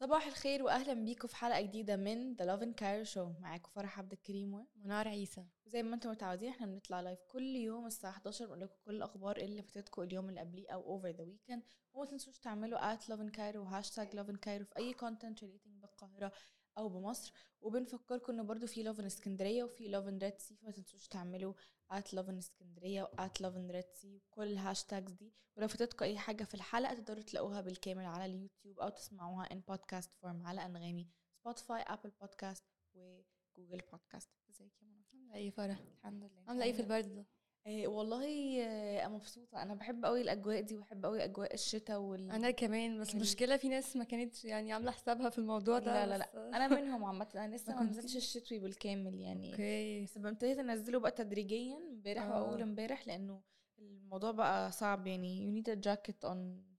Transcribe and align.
صباح 0.00 0.26
الخير 0.26 0.62
واهلا 0.62 0.94
بيكم 0.94 1.28
في 1.28 1.36
حلقة 1.36 1.60
جديدة 1.60 1.96
من 1.96 2.34
The 2.34 2.44
Love 2.44 2.62
in 2.62 2.74
Cairo 2.74 3.04
Show 3.04 3.30
معاكم 3.40 3.70
فرح 3.70 3.98
عبد 3.98 4.12
الكريم 4.12 4.54
ومنار 4.54 5.08
عيسى. 5.08 5.44
وزي 5.66 5.82
ما 5.82 5.94
أنتم 5.94 6.10
متعودين 6.10 6.48
إحنا 6.48 6.66
بنطلع 6.66 7.00
live 7.00 7.18
كل 7.28 7.56
يوم 7.56 7.86
الساعة 7.86 8.10
11 8.10 8.44
بنقول 8.46 8.60
لكم 8.60 8.74
كل 8.84 8.94
الأخبار 8.94 9.36
اللي 9.36 9.62
فاتتكم 9.62 10.02
اليوم 10.02 10.28
اللي 10.28 10.40
قبليه 10.40 10.68
أو 10.70 10.80
over 10.82 11.10
the 11.10 11.24
weekend 11.24 11.62
وما 11.94 12.06
تنسوش 12.06 12.38
تعملوا 12.38 12.92
at 12.92 13.08
Love 13.08 13.20
in 13.20 13.30
Cairo 13.30 13.62
وهاشتاج 13.62 14.14
Love 14.16 14.28
in 14.30 14.38
Cairo 14.38 14.64
في 14.64 14.76
أي 14.76 14.92
content 14.92 15.40
relating 15.44 15.65
بالقاهره 16.06 16.32
أو 16.78 16.88
بمصر 16.88 17.32
وبنفكركم 17.60 18.32
إنه 18.32 18.42
برضو 18.42 18.66
في 18.66 18.82
Love 18.82 19.00
in 19.00 19.04
اسكندرية 19.06 19.64
وفي 19.64 19.88
Love 19.88 20.08
in 20.08 20.18
Red 20.18 20.38
Sea 20.38 20.56
فما 20.56 20.70
تنسوش 20.70 21.08
تعملوا 21.08 21.54
at 21.90 22.14
Love 22.14 22.28
in 22.28 22.38
اسكندرية 22.38 23.02
و 23.02 23.15
at 23.15 23.40
Love 23.40 23.56
in 23.56 23.70
Red 23.70 23.84
Sea 23.94 24.16
وكل 24.16 24.42
ال 24.52 24.59
hashtags 24.59 25.12
دي. 25.12 25.32
ولو 25.56 25.68
فاتتكم 25.68 26.04
أي 26.04 26.18
حاجة 26.18 26.44
في 26.44 26.54
الحلقة 26.54 26.94
تقدروا 26.94 27.22
تلاقوها 27.22 27.60
بالكامل 27.60 28.04
على 28.04 28.24
اليوتيوب 28.24 28.80
أو 28.80 28.88
تسمعوها 28.88 29.52
in 29.52 29.60
podcast 29.60 30.12
form 30.14 30.42
على 30.46 30.66
أنغامي 30.66 31.08
Spotify 31.40 31.82
Apple 31.82 32.10
Podcasts 32.10 32.64
و 32.94 33.06
Google 33.06 33.80
Podcasts 33.92 34.30
ازيك 34.50 34.72
يا 34.82 34.86
منى 34.86 35.04
عاملة 35.12 35.34
إيه 35.34 35.50
فرح؟ 35.50 35.78
الحمد 35.80 36.22
لله. 36.24 36.44
عاملة 36.48 36.64
إيه 36.64 36.72
في 36.72 36.80
البرد 36.82 37.14
ده؟ 37.14 37.26
إيه 37.66 37.88
والله 37.88 38.62
آه، 38.64 39.08
مبسوطة. 39.08 39.62
أنا 39.62 39.74
بحب 39.74 40.04
قوي 40.04 40.20
الأجواء 40.20 40.60
دي 40.60 40.76
وبحب 40.76 41.04
قوي 41.06 41.24
أجواء 41.24 41.54
الشتاء 41.54 41.98
وال 42.00 42.30
أنا 42.30 42.50
كمان 42.50 43.00
بس 43.00 43.10
ال- 43.10 43.14
المشكلة 43.16 43.56
في 43.56 43.68
ناس 43.68 43.96
ما 43.96 44.04
كانتش 44.04 44.44
يعني 44.44 44.72
عاملة 44.72 44.90
حسابها 44.90 45.30
في 45.30 45.38
الموضوع 45.38 45.78
ده 45.78 46.06
لا 46.06 46.18
لا 46.18 46.24
بس- 46.26 46.34
لا 46.34 46.56
أنا 46.56 46.68
منهم 46.80 47.04
عامة. 47.04 47.28
أنا 47.34 47.56
لسه 47.56 47.72
ما 47.74 47.78
كنت- 47.80 47.90
نزلش 47.90 48.16
الشتوي 48.16 48.58
بالكامل 48.58 49.20
يعني. 49.20 49.50
Okay. 49.52 50.02
بس 50.04 50.16
ابتديت 50.16 50.58
أنزله 50.58 50.98
بقى 50.98 51.10
تدريجيا 51.10 51.76
امبارح 51.76 52.22
آه. 52.22 52.42
وأول 52.42 52.62
امبارح 52.62 53.06
لأنه 53.06 53.40
الموضوع 53.78 54.30
بقى 54.30 54.72
صعب 54.72 55.06
يعني. 55.06 55.40
You 55.46 55.64
need 55.64 55.72
a 55.72 55.80
jacket 55.86 56.28
on 56.30 56.36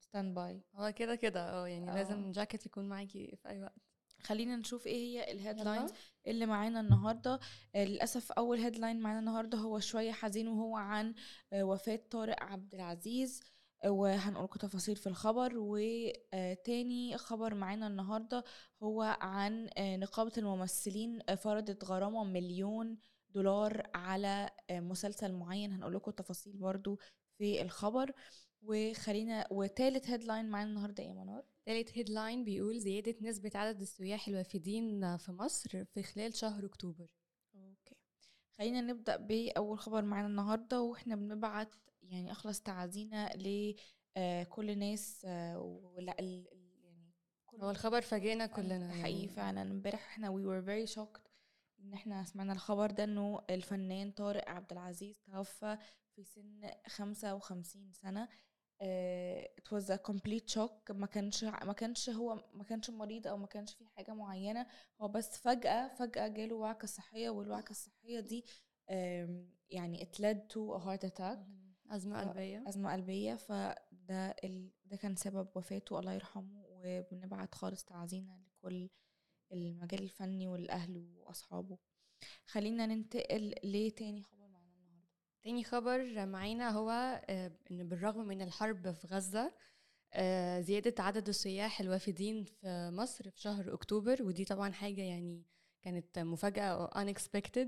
standby. 0.08 0.56
هو 0.76 0.94
كده 0.95 1.16
كده. 1.16 1.50
آه 1.52 1.67
يعني 1.67 1.92
آه. 1.92 1.95
لازم 1.95 2.31
جاكيت 2.31 2.66
يكون 2.66 2.89
معاكي 2.89 3.36
في 3.36 3.50
أي 3.50 3.64
وقت. 3.64 3.86
خلينا 4.23 4.56
نشوف 4.56 4.88
إيه 4.88 4.96
هي 4.96 5.32
ال 5.31 5.37
headlines. 5.37 5.92
اللي 6.28 6.46
معانا 6.46 6.80
النهارده. 6.80 7.40
آه، 7.76 7.86
للأسف 7.86 8.32
أول 8.32 8.58
headline 8.59 9.00
معانا 9.00 9.20
النهارده 9.20 9.58
هو 9.58 9.80
شوية 9.80 10.12
حزين 10.12 10.48
وهو 10.48 10.76
عن 10.76 11.14
آه، 11.54 11.64
وفاة 11.64 12.00
طارق 12.12 12.44
عبد 12.44 12.76
العزيز. 12.76 13.42
آه، 13.84 13.90
وهنقول 13.92 14.44
لكم 14.45 14.60
تفاصيل 14.60 14.95
في 14.95 15.08
الخبر. 15.08 15.54
وتاني 15.56 17.18
خبر 17.18 17.54
معانا 17.56 17.88
النهارده 17.88 18.44
هو 18.84 19.02
عن 19.22 19.70
نقابة 19.80 20.32
الممثلين 20.38 21.20
فرضت 21.38 21.84
غرامة 21.86 22.23
مليون 22.23 22.98
دولار 23.30 23.90
على 23.95 24.50
مسلسل 24.72 25.34
معين. 25.34 25.73
هنقول 25.73 25.95
لكم 25.95 26.12
التفاصيل 26.12 26.54
برضو 26.58 27.00
في 27.38 27.62
الخبر. 27.62 28.12
وخلينا 28.68 29.48
وتالت 29.52 30.10
headline 30.09 30.45
معانا 30.50 30.70
النهارده 30.70 31.04
إيه 31.04 31.10
يا 31.10 31.14
منار 31.14 31.44
تالت 31.66 31.98
headline 31.97 32.44
بيقول 32.44 32.80
زيادة 32.80 33.16
نسبة 33.22 33.52
عدد 33.56 33.82
السياح 33.82 34.28
الوافدين 34.28 35.18
في 35.18 35.32
مصر 35.32 35.86
في 35.86 36.04
خلال 36.04 36.34
شهر 36.36 36.66
أكتوبر. 36.66 37.14
Okay. 37.56 37.95
خلينا 38.58 38.82
نبدأ 38.82 39.16
بأول 39.16 39.80
خبر 39.80 40.02
معانا 40.02 40.28
النهاردة 40.28 40.82
وإحنا 40.82 41.16
بنبعت 41.16 41.76
يعني 42.02 42.32
أخلص 42.32 42.62
تعازينا 42.62 43.30
لكل 43.36 44.70
الناس 44.70 45.22
آه، 45.26 45.60
ولا 45.60 46.20
ال- 46.20 46.48
ال- 46.52 46.84
يعني 46.84 47.12
كل 47.45 47.62
هو 47.62 47.70
الخبر 47.72 48.02
فاجئنا 48.02 48.45
كلنا 48.45 48.92
حقيقي 48.92 49.12
يعني. 49.20 49.28
فعلا. 49.28 49.62
امبارح 49.62 50.08
إحنا 50.08 50.28
we 50.30 50.42
were 50.45 50.66
very 50.68 50.95
shocked 50.95 51.22
إن 51.80 51.94
إحنا 51.94 52.23
سمعنا 52.23 52.54
الخبر 52.54 52.92
ده 52.92 53.04
إنه 53.04 53.42
الفنان 53.50 54.12
طارق 54.12 54.50
عبد 54.50 54.72
العزيز 54.72 55.22
توفى 55.32 55.78
في 56.16 56.23
سن 56.23 56.70
خمسة 56.88 57.36
وخمسين 57.36 57.92
سنة. 57.94 58.23
آه، 58.23 58.27
it 59.60 59.71
was 59.71 59.89
a 59.89 59.98
complete 59.98 60.49
shock. 60.55 60.92
ما 60.92 61.08
كانش 61.08 61.43
ما 61.43 61.73
كانش 61.73 62.10
هو 62.10 62.43
ما 62.54 62.64
كانش 62.64 62.89
مريض 62.89 63.27
أو 63.27 63.38
ما 63.38 63.48
كانش 63.48 63.73
في 63.73 63.86
حاجة 63.86 64.14
معينة. 64.14 64.67
هو 65.02 65.08
بس 65.08 65.38
فجأة 65.38 65.88
فجأة 65.88 66.27
جاله 66.27 66.55
وعكة 66.55 66.88
صحية 66.88 67.30
والوعكة 67.30 67.71
الصحية 67.71 68.20
دي 68.20 68.45
يعني 69.70 70.05
it 70.05 70.17
led 70.17 70.38
to 70.54 70.77
a 70.77 70.80
heart 70.86 71.10
attack. 71.10 71.38
مهم. 71.38 71.76
أزمة 71.92 72.21
قلبية. 72.21 72.64
أزمة 72.67 72.93
قلبية. 72.93 73.36
فده 73.36 74.36
ال... 74.43 74.71
ده 74.86 74.98
كان 74.98 75.15
سبب 75.15 75.48
وفاته. 75.55 75.99
الله 75.99 76.14
يرحمه. 76.14 76.64
وبنبعت 76.67 77.55
خالص 77.55 77.83
تعزينا 77.83 78.44
لكل 78.48 78.89
المجال 79.52 80.04
الفني 80.04 80.48
والأهل 80.48 80.98
وأصحابه. 81.17 81.77
خلينا 82.45 82.86
ننتقل 82.86 83.55
لتاني 83.64 84.21
خبر. 84.23 84.36
تاني 85.47 85.63
خبر 85.63 86.25
معانا 86.25 86.69
هو 86.69 86.89
آه، 87.30 87.52
إن 87.71 87.87
بالرغم 87.89 88.27
من 88.27 88.41
الحرب 88.41 88.91
في 88.91 89.08
غزة 89.08 89.53
آه، 90.13 90.59
زيادة 90.61 91.03
عدد 91.03 91.27
السياح 91.30 91.81
الوافدين 91.81 92.43
في 92.43 92.89
مصر 92.93 93.30
في 93.30 93.41
شهر 93.41 93.73
أكتوبر 93.73 94.23
ودي 94.23 94.45
طبعا 94.45 94.71
حاجة 94.71 95.02
يعني 95.02 95.43
كانت 95.81 96.19
مفاجأة 96.19 96.63
أو 96.63 96.87
unexpected 96.87 97.67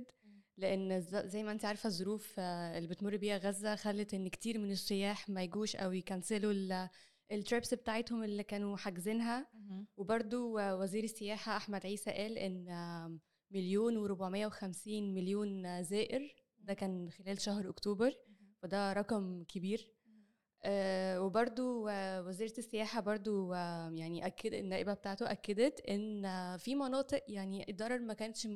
لأن 0.57 1.01
ز- 1.01 1.15
زي 1.25 1.43
ما 1.43 1.51
أنت 1.51 1.65
عارفة 1.65 1.87
الظروف 1.87 2.35
آه، 2.39 2.77
اللي 2.77 2.87
بتمر 2.89 3.17
بيها 3.17 3.37
غزة 3.37 3.75
خلت 3.75 4.13
إن 4.13 4.27
كتير 4.27 4.57
من 4.57 4.71
السياح 4.71 5.29
ما 5.29 5.43
يجوش 5.43 5.75
أو 5.75 5.91
يكنسلوا 5.91 6.87
التريبس 7.31 7.73
بتاعتهم 7.73 8.23
اللي 8.23 8.43
كانوا 8.43 8.77
حاجزينها. 8.77 9.47
وبرضو 9.97 10.59
وزير 10.59 11.03
السياحة 11.03 11.57
أحمد 11.57 11.85
عيسى 11.85 12.11
قال 12.11 12.37
آم، 12.69 13.19
مليون 13.51 13.97
وربعمية 13.97 14.47
وخمسين 14.47 15.13
مليون 15.13 15.83
زائر 15.83 16.35
ده 16.69 16.75
كان 16.75 17.09
خلال 17.09 17.41
شهر 17.41 17.69
أكتوبر 17.69 18.13
وده 18.63 18.93
رقم 18.93 19.43
كبير. 19.43 19.91
آه 20.63 21.21
وبرضو 21.21 21.87
آه، 21.87 22.21
وزيرة 22.21 22.53
السياحة 22.57 23.01
برضو 23.01 23.53
آه 23.53 23.91
يعني 23.95 24.25
أكد 24.25 24.53
النائبة 24.53 24.93
بتاعته 24.93 25.31
أكدت 25.31 25.79
إن 25.89 26.57
في 26.57 26.75
مناطق 26.75 27.23
يعني 27.27 27.69
الضرر 27.69 27.99
ما 27.99 28.13
كانش 28.13 28.47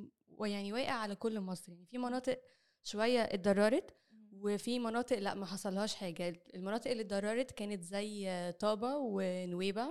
يعني 0.42 0.74
واقع 0.74 0.92
على 0.92 1.16
كل 1.16 1.40
مصر. 1.40 1.72
يعني 1.72 1.86
في 1.86 1.98
مناطق 1.98 2.40
شوية 2.84 3.20
اتضررت 3.22 3.96
وفي 4.32 4.80
مناطق 4.80 5.20
لأ 5.20 5.34
ما 5.34 5.46
حصلهاش 5.46 5.96
حاجة. 5.96 6.44
المناطق 6.56 6.92
اللي 6.92 7.04
اتضررت 7.04 7.52
كانت 7.52 7.84
زي 7.84 8.52
طابة 8.60 8.96
ونويبع 8.98 9.88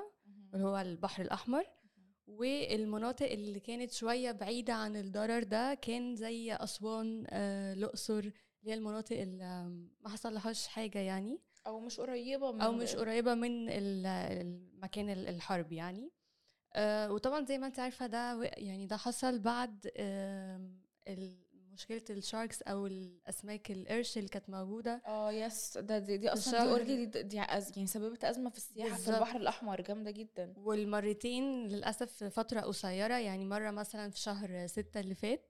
اللي 0.54 0.64
هو 0.66 0.78
البحر 0.78 1.22
الأحمر. 1.22 1.64
والمناطق 2.38 3.30
اللي 3.32 3.60
كانت 3.60 3.92
شوية 3.92 4.32
بعيدة 4.32 4.72
عن 4.72 4.96
الضرر 4.96 5.42
ده 5.42 5.74
كان 5.74 6.16
زي 6.16 6.54
أسوان 6.54 7.24
آه، 7.30 7.72
الأقصر 7.72 8.18
اللي 8.18 8.32
هي 8.66 8.74
المناطق 8.74 9.20
اللي 9.20 9.44
ما 10.00 10.08
حصلهاش 10.08 10.66
حاجة 10.66 10.98
يعني. 10.98 11.40
أو 11.66 11.80
مش 11.80 12.00
قريبة 12.00 12.52
من 12.52 12.60
أو 12.60 12.72
مش 12.72 12.96
قريبة 12.96 13.34
من 13.34 13.68
ال- 13.68 14.06
المكان 14.06 15.10
ال- 15.10 15.28
الحرب 15.28 15.72
يعني. 15.72 16.10
آه، 16.74 17.12
وطبعا 17.12 17.44
زي 17.44 17.58
ما 17.58 17.66
أنت 17.66 17.78
عارفة 17.78 18.06
ده 18.06 18.42
يعني 18.42 18.86
ده 18.86 18.96
حصل 18.96 19.38
بعد 19.38 19.90
آم، 19.96 20.82
مشكلة 21.72 22.02
ال 22.10 22.18
sharks 22.18 22.62
أو 22.62 22.86
الأسماك 22.86 23.70
القرش 23.70 24.18
اللي 24.18 24.28
كانت 24.28 24.50
موجودة. 24.50 25.02
آه 25.06 25.32
yes 25.32 25.78
ده 25.78 25.98
دي, 25.98 26.16
دي 26.16 26.28
أصلا 26.28 26.64
دي 26.64 26.70
already 26.70 27.06
دي, 27.06 27.22
دي 27.22 27.36
يعني 27.36 27.86
سببت 27.86 28.24
أزمة 28.24 28.50
في 28.50 28.56
السياحة 28.56 28.88
في 28.90 28.94
بالظبط. 28.96 29.14
البحر 29.14 29.36
الأحمر 29.40 29.80
جامدة 29.80 30.10
جدا. 30.10 30.54
والمرتين 30.56 31.68
للأسف 31.68 32.12
في 32.12 32.30
فترة 32.30 32.60
قصيرة 32.60 33.14
يعني 33.18 33.44
مرة 33.44 33.70
مثلا 33.70 34.10
في 34.10 34.18
شهر 34.18 34.66
ستة 34.66 35.00
اللي 35.00 35.14
فات 35.14 35.48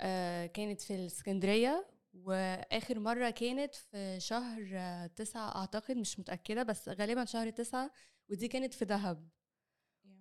آه، 0.00 0.46
كانت 0.46 0.80
في 0.80 0.94
الإسكندرية 0.94 1.86
وآخر 2.14 2.98
مرة 2.98 3.30
كانت 3.30 3.74
في 3.74 4.16
شهر 4.20 5.06
تسعة 5.16 5.56
أعتقد 5.56 5.96
مش 5.96 6.18
متأكدة 6.20 6.62
بس 6.62 6.88
غالبا 6.88 7.24
شهر 7.24 7.50
تسعة 7.50 7.90
ودي 8.30 8.48
كانت 8.48 8.74
في 8.74 8.84
دهب. 8.84 9.28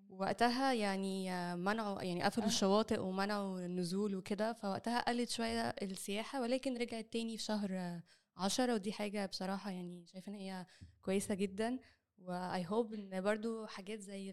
وقتها 0.09 0.73
يعني 0.73 1.31
آه، 1.33 1.55
منعوا 1.55 2.01
يعني 2.01 2.23
قفلوا 2.23 2.45
آه. 2.45 2.49
الشواطئ 2.49 2.99
ومنعوا 2.99 3.59
النزول 3.59 4.15
وكده 4.15 4.53
فوقتها 4.53 4.99
قلت 5.01 5.29
شوية 5.29 5.61
السياحة 5.69 6.41
ولكن 6.41 6.77
رجعت 6.77 7.05
تاني 7.13 7.37
في 7.37 7.43
شهر 7.43 7.69
آه، 7.71 8.03
عشرة 8.37 8.73
ودي 8.73 8.91
حاجة 8.93 9.25
بصراحة 9.25 9.71
يعني 9.71 10.05
شايفة 10.05 10.29
إن 10.31 10.35
هي 10.35 10.65
كويسة 11.01 11.35
جدا 11.35 11.79
واي 12.17 12.65
هوب 12.67 12.93
إن 12.93 13.21
برضو 13.21 13.65
حاجات 13.65 13.99
زي 13.99 14.29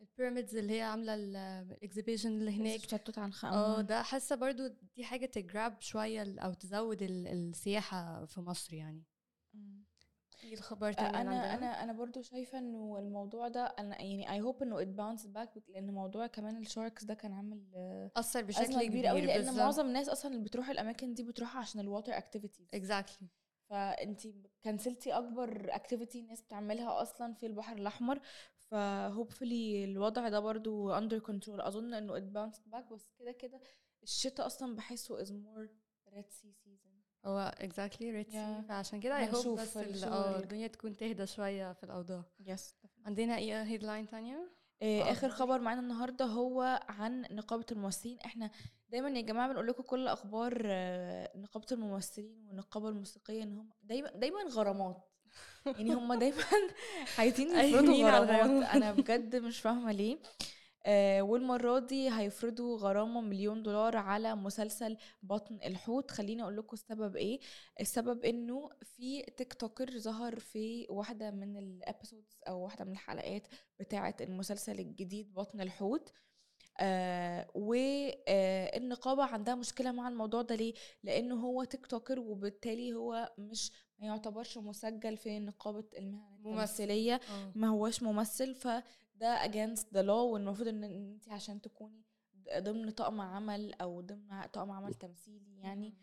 البيراميدز 0.00 0.56
اللي 0.56 0.72
هي 0.76 0.82
عاملة 0.82 1.14
ال 1.14 1.24
exhibition 1.24 2.28
اللي 2.28 2.50
هناك 2.60 2.80
عنخ 3.18 3.44
آه 3.44 3.80
ده 3.80 4.02
حاسة 4.02 4.36
برضو 4.36 4.66
دي 4.96 5.04
حاجة 5.04 5.26
ت 5.26 5.37
grab 5.37 5.80
شوية 5.80 6.40
أو 6.40 6.52
تزود 6.52 7.02
ال- 7.02 7.26
السياحة 7.26 8.24
في 8.24 8.40
مصر 8.40 8.74
يعني. 8.74 9.02
إيه 10.44 10.54
الخبر 10.54 10.92
تاني 10.92 11.08
اللي 11.08 11.20
أنا؟ 11.20 11.54
أنا 11.54 11.82
أنا 11.84 11.92
برضو 11.92 12.22
شايفة 12.22 12.58
إنه 12.58 12.98
الموضوع 12.98 13.48
ده 13.48 13.64
أنا 13.64 14.02
يعني 14.02 14.32
I 14.32 14.40
hope 14.40 14.62
إنه 14.62 14.82
it 14.82 14.86
bounce 14.88 15.26
back 15.26 15.50
لأن 15.68 15.90
موضوع 15.90 16.26
كمان 16.26 16.56
ال 16.56 16.63
sharks 16.63 17.04
ده 17.04 17.14
كان 17.14 17.32
عامل 17.32 17.72
آه، 17.74 18.10
أثر 18.16 18.42
بشكل 18.44 18.86
كبير 18.86 19.06
قوي 19.06 19.20
لأن 19.20 19.36
بالظبط. 19.38 19.56
معظم 19.58 19.86
الناس 19.86 20.08
أصلا 20.08 20.32
اللي 20.32 20.44
بتروح 20.44 20.68
الأماكن 20.70 21.14
دي 21.14 21.22
بتروح 21.22 21.56
عشان 21.56 21.80
ال 21.80 21.86
water 21.86 22.18
activities 22.18 22.68
exactly 22.74 23.28
فانت 23.70 24.20
cancel 24.64 25.00
تي 25.00 25.12
أكبر 25.12 25.66
activity 25.74 26.20
الناس 26.20 26.40
بتعملها 26.42 27.02
أصلا 27.02 27.34
في 27.34 27.46
البحر 27.46 27.76
الأحمر 27.76 28.20
ف 28.58 28.71
hopefully 28.71 29.84
الوضع 29.84 30.28
ده 30.28 30.40
برضو 30.40 30.94
under 31.00 31.20
control 31.22 31.60
أظن 31.66 31.94
إنه 31.94 32.18
it 32.18 32.22
bounced 32.32 32.60
back 32.72 32.92
بس 32.92 33.08
كده 33.18 33.32
كده 33.32 33.60
الشتاء 34.02 34.46
أصلا 34.46 34.76
بحسه 34.76 35.24
more 35.24 35.68
red 36.14 36.30
sea 36.32 36.52
season 36.64 36.85
هو 37.26 37.54
exactly 37.60 38.02
Red 38.02 38.30
Sea. 38.30 38.62
فعشان 38.68 39.00
كده 39.00 39.26
hope 39.26 39.34
هنشوف 39.36 39.60
بس 39.60 39.76
اللي- 39.76 40.36
الدنيا 40.38 40.66
تكون 40.66 40.96
تهدى 40.96 41.26
شوية 41.26 41.72
في 41.72 41.82
الأوضاع 41.84 42.22
yes 42.46 42.60
عندنا 43.06 43.36
إيه 43.38 43.62
headline 43.62 44.08
تانية؟ 44.08 44.50
آه، 44.82 45.12
آخر؟ 45.12 45.28
خبر 45.28 45.60
معانا 45.60 45.80
النهارده 45.80 46.24
هو 46.24 46.80
عن 46.88 47.20
نقابة 47.30 47.66
الممثلين 47.72 48.18
إحنا 48.24 48.50
دايما 48.88 49.08
يا 49.10 49.20
جماعة 49.20 49.48
بنقول 49.48 49.66
لكم 49.66 49.82
كل 49.82 50.08
أخبار 50.08 50.62
آه، 50.66 51.30
نقابة 51.36 51.66
الممثلين 51.72 52.46
والنقابة 52.48 52.88
الموسيقية 52.88 53.42
إن 53.42 53.52
هم 53.58 53.70
دايما 53.82 54.10
دايما 54.10 54.42
غرامات 54.42 55.08
يعني 55.66 55.94
هم 55.94 56.14
دايما 56.14 56.36
عايزين 57.18 57.48
يفرضوا 57.56 57.86
قايمين 57.86 58.06
على 58.06 58.26
غرامات. 58.26 58.68
أنا 58.74 58.92
بجد 58.92 59.36
مش 59.36 59.60
فاهمة 59.60 59.92
ليه 59.92 60.18
آه 60.88 61.22
والمرة 61.22 61.78
دي 61.78 62.10
هيفرضوا 62.10 62.78
غرامة 62.78 63.20
مليون 63.20 63.62
دولار 63.62 63.96
على 63.96 64.34
مسلسل 64.34 64.96
بطن 65.22 65.58
الحوت. 65.64 66.10
خليني 66.10 66.42
أقول 66.42 66.56
لكم 66.56 66.72
السبب 66.74 67.16
إيه. 67.16 67.40
السبب 67.80 68.24
إنه 68.24 68.70
في 68.82 69.22
تيك 69.22 69.54
توكر 69.54 69.98
ظهر 69.98 70.38
في 70.38 70.86
واحدة 70.90 71.30
من 71.30 71.56
الابيسودز 71.56 72.38
أو 72.48 72.60
واحدة 72.64 72.84
من 72.84 72.92
الحلقات 72.92 73.48
بتاعة 73.80 74.16
المسلسل 74.20 74.80
الجديد 74.80 75.34
بطن 75.34 75.60
الحوت. 75.60 76.12
آه 76.80 77.50
والنقابة 77.54 79.24
عندها 79.24 79.54
مشكلة 79.54 79.92
مع 79.92 80.08
الموضوع 80.08 80.42
ده 80.42 80.54
ليه؟ 80.54 80.74
لأنه 81.02 81.34
هو 81.34 81.64
TikToker 81.64 82.20
وبالتالي 82.20 82.92
هو 82.94 83.32
مش 83.38 83.72
ما 83.98 84.06
يعتبرش 84.06 84.58
مسجل 84.58 85.16
في 85.16 85.38
نقابة 85.38 85.84
المهن 85.98 86.38
ممثل. 86.42 86.62
التمثيلية. 86.62 87.14
آه. 87.14 87.52
ما 87.54 87.68
هوش 87.68 88.02
ممثل. 88.02 88.54
فده 89.16 89.44
against 89.44 89.84
the 89.84 90.06
law 90.06 90.32
والمفروض 90.32 90.68
إن 90.68 90.84
انت 90.84 91.28
عشان 91.28 91.60
تكوني 91.60 92.04
ضمن 92.58 92.90
طقم 92.90 93.20
عمل 93.20 93.74
أو 93.74 94.00
ضمن 94.00 94.42
طقم 94.52 94.70
عمل 94.70 94.94
تمثيلي 94.94 95.58
يعني 95.60 95.94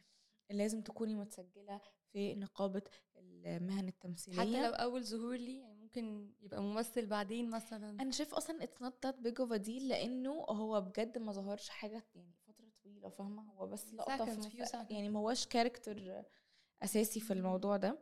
لازم 0.50 0.82
تكوني 0.82 1.16
متسجلة 1.16 1.82
في 2.12 2.36
نقابة 2.36 2.82
المهن 3.16 3.88
التمثيلية. 3.88 4.40
حتى 4.40 4.68
لو 4.68 4.74
أول 4.74 5.04
ظهور 5.04 5.36
لي 5.36 5.60
يعني 5.60 5.76
ممكن 5.76 6.34
يبقى 6.42 6.62
ممثل 6.62 7.06
بعدين 7.06 7.50
مثلا. 7.50 8.02
أنا 8.02 8.12
شايف 8.12 8.34
أصلا 8.34 8.64
it's 8.64 8.82
not 8.82 9.06
that 9.06 9.20
big 9.20 9.42
of 9.42 9.54
deal 9.54 9.88
لأنه 9.88 10.32
هو 10.32 10.82
بجد 10.82 11.18
ما 11.18 11.32
ظهرش 11.32 11.70
حاجة 11.70 12.04
يعني 12.16 12.34
فترة 12.48 12.70
طويلة 12.84 13.10
فاهمة؟ 13.10 13.52
هو 13.54 13.68
بس 13.68 13.94
لقطة 13.94 14.26
في. 14.26 14.66
يعني 14.90 15.10
ما 15.10 15.20
هوش 15.20 15.46
character 15.46 16.24
أساسي 16.84 17.20
في 17.20 17.34
الموضوع 17.34 17.78
ده. 17.78 18.00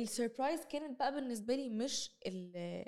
والسربرايز 0.00 0.60
كانت 0.66 0.98
بقى 0.98 1.14
بالنسبة 1.14 1.54
لي 1.54 1.68
مش 1.68 2.10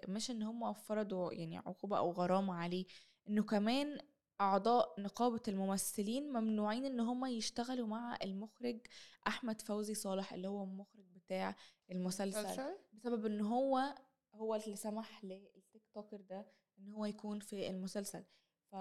مش 0.09 0.31
إن 0.31 0.43
هم 0.43 0.73
فرضوا 0.73 1.33
يعني 1.33 1.59
عقوبة 1.59 1.99
أو 1.99 2.11
غرامة 2.11 2.55
عليه 2.55 2.87
إنه 3.29 3.43
كمان 3.43 3.99
أعضاء 4.41 5.01
نقابة 5.01 5.43
الممثلين 5.49 6.33
ممنوعين 6.33 6.85
إن 6.85 7.01
هم 7.01 7.27
يشتغلوا 7.27 7.87
مع 7.87 8.19
المخرج 8.23 8.79
أحمد 9.27 9.61
فوزي 9.61 9.95
صالح 9.95 10.33
اللي 10.33 10.49
هو 10.49 10.65
المخرج 10.65 11.05
بتاع 11.15 11.57
المسلسل. 11.91 12.45
مسلسل؟ 12.45 12.79
بسبب 12.93 13.27
إن 13.27 13.41
هو 13.41 13.95
هو 14.35 14.55
اللي 14.55 14.77
سمح 14.77 15.25
للتيك 15.25 15.83
توكر 15.95 16.21
ده 16.21 16.47
إن 16.79 16.89
هو 16.89 17.05
يكون 17.05 17.41
في 17.41 17.71
المسلسل. 17.71 18.25
ف 18.71 18.77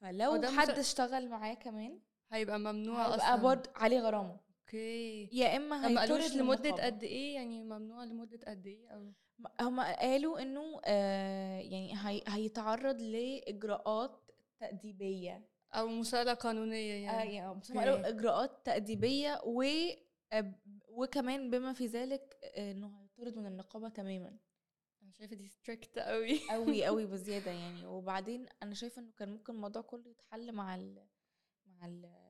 فلو 0.00 0.42
حد 0.42 0.70
اشتغل 0.70 1.28
معاه 1.28 1.54
كمان 1.54 2.00
هيبقى 2.32 2.58
ممنوع 2.58 3.04
هيبقى 3.06 3.16
أصلا. 3.16 3.42
برضه 3.42 3.70
عليه 3.74 4.00
غرامة. 4.00 4.40
أوكي. 4.64 5.28
يا 5.32 5.56
إما 5.56 5.76
طب 5.82 5.88
للنقابة. 6.70 6.86
قد 6.86 7.02
إيه؟ 7.02 7.34
يعني 7.34 7.62
ممنوع 7.64 8.04
لمدة 8.04 8.40
قد 8.48 8.66
إيه؟ 8.66 8.88
أو 8.88 9.12
هم 9.60 9.80
قالوا 9.80 10.42
إنه 10.42 10.80
آه 10.84 11.58
يعني 11.60 11.94
هي 11.96 12.22
هيتعرض 12.28 13.00
لإجراءات 13.02 14.20
تأديبية. 14.60 15.48
أو 15.72 15.86
مسألة 15.88 16.34
قانونية 16.34 16.92
آه 17.10 17.12
يعني 17.14 17.34
يعني 17.34 17.54
بس 17.60 17.70
هم 17.70 17.78
قالوا. 17.78 18.08
إجراءات 18.08 18.66
تأديبية 18.66 19.40
و 19.44 19.62
آه، 20.32 20.54
وكمان 20.88 21.50
بما 21.50 21.72
في 21.72 21.86
ذلك 21.86 22.36
آه، 22.44 22.72
إنه 22.72 23.02
هيطرد 23.02 23.36
من 23.36 23.46
النقابة 23.46 23.88
تماما. 23.88 24.36
أنا 25.02 25.12
شايفة 25.12 25.36
دي 25.36 25.48
strict 25.48 25.98
قوي 25.98 26.40
قوي 26.50 26.84
قوي 26.84 27.06
بزيادة 27.06 27.50
يعني. 27.50 27.86
وبعدين 27.86 28.46
أنا 28.62 28.74
شايفة 28.74 29.02
إنه 29.02 29.12
كان 29.16 29.28
ممكن 29.28 29.54
الموضوع 29.54 29.82
كله 29.82 30.08
يتحل 30.10 30.52
مع 30.52 30.74
ال 30.74 31.06
مع 31.66 31.86
ال 31.86 32.23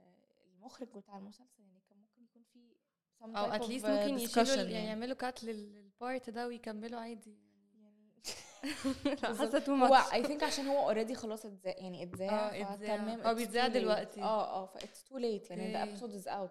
المخرج 0.65 0.89
بتاع 0.89 1.19
المسلسل 1.19 1.63
يعني 1.63 1.81
كان 1.89 1.99
ممكن 1.99 2.23
يكون 2.23 2.43
في 2.43 2.77
أو 3.23 3.45
at 3.53 3.62
least 3.62 3.87
ممكن 3.87 4.19
يشيلوا 4.19 4.45
discussion 4.45 4.59
ال- 4.59 4.71
يعني 4.71 4.87
يعملوا 4.87 5.17
cut 5.17 5.45
لل 5.45 5.74
part 5.74 6.31
ده 6.31 6.47
ويكملوا 6.47 7.01
عادي 7.01 7.39
يعني 7.75 8.23
حاسة 9.23 9.61
too 9.61 9.69
هو. 9.69 9.95
I 9.95 10.23
think 10.23 10.43
عشان 10.43 10.67
هو 10.67 10.79
already 10.79 11.15
خلاص 11.15 11.47
اتذاع 11.47 11.75
يعني 11.79 12.03
اتذاع 12.03 12.31
آه، 12.57 12.75
اتذاع. 12.75 12.97
فتمام 12.97 13.21
آه، 13.21 13.33
بيتذاع. 13.33 13.67
دلوقتي. 13.69 14.23
آه 14.23 14.63
آه 14.63 14.67
ف 14.67 14.74
it's 14.74 15.05
too 15.05 15.19
late 15.19 15.51
يعني 15.51 15.63
okay. 15.63 15.71
ال 15.83 15.87
episode 15.87 16.15
is 16.15 16.29
out 16.29 16.51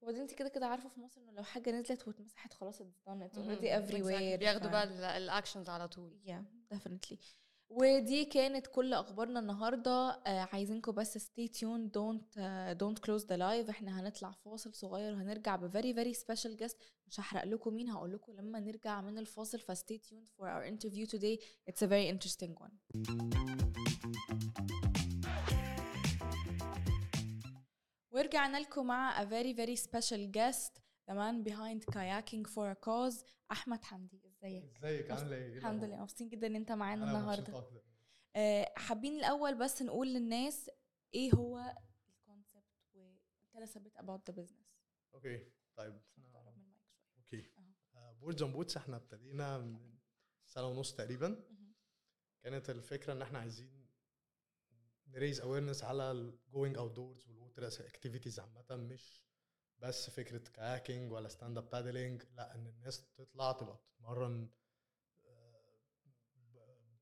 وبعدين 0.00 0.20
انت 0.20 0.32
كده 0.34 0.48
كده 0.48 0.66
عارفة 0.66 0.88
في 0.88 1.00
مصر 1.00 1.20
إنه 1.20 1.32
لو 1.32 1.42
حاجة 1.42 1.70
نزلت 1.70 2.08
واتمسحت 2.08 2.52
خلاص 2.54 2.80
it's 2.80 3.00
done 3.06 3.22
it's. 3.22 3.38
already 3.38 3.78
everywhere 3.78 4.38
بياخدوا 4.38 4.70
بقى 4.70 5.16
الاكشنز 5.18 5.68
على 5.68 5.88
طول 5.88 6.18
yeah 6.26 6.74
definitely 6.76 7.16
ودي 7.74 8.24
كانت 8.24 8.66
كل 8.66 8.94
اخبارنا 8.94 9.40
النهارده 9.40 10.10
آه 10.10 10.48
عايزينكم 10.52 10.92
بس 10.92 11.18
tuned 11.40 11.88
don't 11.98 12.36
uh, 12.36 12.74
don't 12.82 12.98
close 13.06 13.22
the 13.24 13.36
live 13.38 13.68
إحنا 13.70 14.00
هنطلع 14.00 14.30
فاصل 14.30 14.74
صغير 14.74 15.12
وهنرجع 15.14 15.56
ب 15.56 15.70
very 15.72 15.94
very 15.96 16.18
special 16.18 16.56
guest 16.62 16.76
مش 17.06 17.20
هحرق 17.20 17.44
لكم 17.44 17.74
مين 17.74 17.88
هقول 17.90 18.12
لكم 18.12 18.32
لما 18.32 18.60
نرجع 18.60 19.00
من 19.00 19.18
الفاصل 19.18 19.58
ف 19.60 19.72
stay 19.72 19.96
tuned 19.98 20.28
for 20.38 20.44
our 20.44 20.64
interview 20.72 21.06
today 21.06 21.38
it's 21.70 21.82
a 21.82 21.86
very 21.86 22.08
interesting 22.14 22.54
one 22.64 22.72
ورجعنا 28.10 28.58
لكم 28.58 28.86
مع 28.86 29.22
a 29.22 29.26
very 29.26 29.54
very 29.56 29.76
special 29.82 30.30
guest 30.36 30.72
the 31.10 31.14
man 31.14 31.42
behind 31.48 31.94
kayaking 31.94 32.46
for 32.54 32.70
a 32.72 32.86
cause 32.86 33.24
احمد 33.52 33.84
حمدي 33.84 34.31
ازيك 34.44 34.84
ازيك 34.84 35.10
عاملة 35.10 35.36
إيه؟ 35.36 35.42
إيه 35.52 35.58
الحمد؟ 35.58 35.84
لله 35.84 36.00
مبسوطين 36.02 36.28
جدا 36.28 36.46
إن 36.46 36.56
أنت 36.56 36.72
معانا 36.72 37.04
النهارده. 37.04 37.64
آه، 38.36 38.72
حابين 38.76 39.18
الأول 39.18 39.58
بس 39.58 39.82
نقول 39.82 40.08
للناس 40.14 40.70
إيه 41.14 41.32
هو 41.34 41.76
ال 42.08 42.15
concept 42.15 42.64
و 42.94 43.14
tell 43.54 43.66
us 43.66 43.70
a 43.76 43.80
bit 43.80 44.00
about 44.04 44.32
the 44.32 44.36
business 44.36 44.72
okay 45.14 45.50
طيب. 45.76 46.00
okay 47.16 47.50
أهو. 47.96 48.14
Boards 48.14 48.42
and 48.42 48.52
Boats 48.52 48.76
إحنا 48.76 48.96
ابتدينا 48.96 49.58
من 49.58 49.98
سنة 50.46 50.66
ونص 50.66 50.94
تقريبا. 50.94 51.44
كانت 52.42 52.70
الفكرة 52.70 53.12
إن 53.12 53.22
إحنا 53.22 53.38
عايزين 53.38 53.86
ن 55.06 55.12
raise 55.12 55.40
awareness 55.40 55.84
على 55.84 56.10
ال 56.12 56.23
going 56.23 56.76
outdoors 56.76 57.26
وال 57.28 57.39
water 57.39 57.66
activities 57.66 58.40
عامة 58.40 58.64
مش 58.76 59.22
بس 59.82 60.10
فكرة 60.10 60.38
kayaking 60.54 61.12
ولا 61.12 61.28
stand 61.28 61.58
up 61.58 61.70
paddling 61.70 62.22
لا 62.36 62.54
إن 62.54 62.66
الناس 62.66 63.04
تطلع 63.16 63.52
تبقى 63.52 63.76
تتمرن 63.76 64.48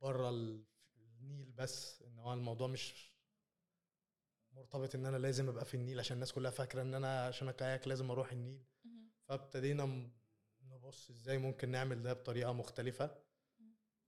بره 0.02 0.28
النيل 0.96 1.52
بس 1.52 2.02
إن 2.02 2.18
هو 2.18 2.32
الموضوع 2.32 2.66
مش 2.66 3.10
مرتبط 4.52 4.94
إن 4.94 5.06
أنا 5.06 5.16
لازم 5.16 5.48
أبقى 5.48 5.64
في 5.64 5.74
النيل 5.74 5.98
عشان 5.98 6.14
الناس 6.14 6.32
كلها 6.32 6.50
فاكرة 6.50 6.82
إن 6.82 6.94
أنا 6.94 7.26
عشان 7.26 7.48
أ 7.48 7.55
kayak 7.55 7.88
لازم 7.88 8.10
أروح 8.10 8.32
النيل. 8.32 8.64
فابتدينا 9.28 10.10
نبص 10.62 11.10
إزاي 11.10 11.38
ممكن 11.38 11.68
نعمل 11.68 12.02
ده 12.02 12.12
بطريقة 12.12 12.52
مختلفة 12.52 13.16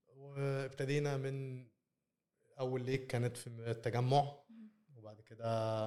وابتدينا 0.07 1.17
من 1.17 1.67
أول 2.59 2.85
lake 2.85 3.07
كانت 3.07 3.37
في 3.37 3.47
التجمع. 3.47 4.43
وبعد 4.95 5.21
كده 5.21 5.85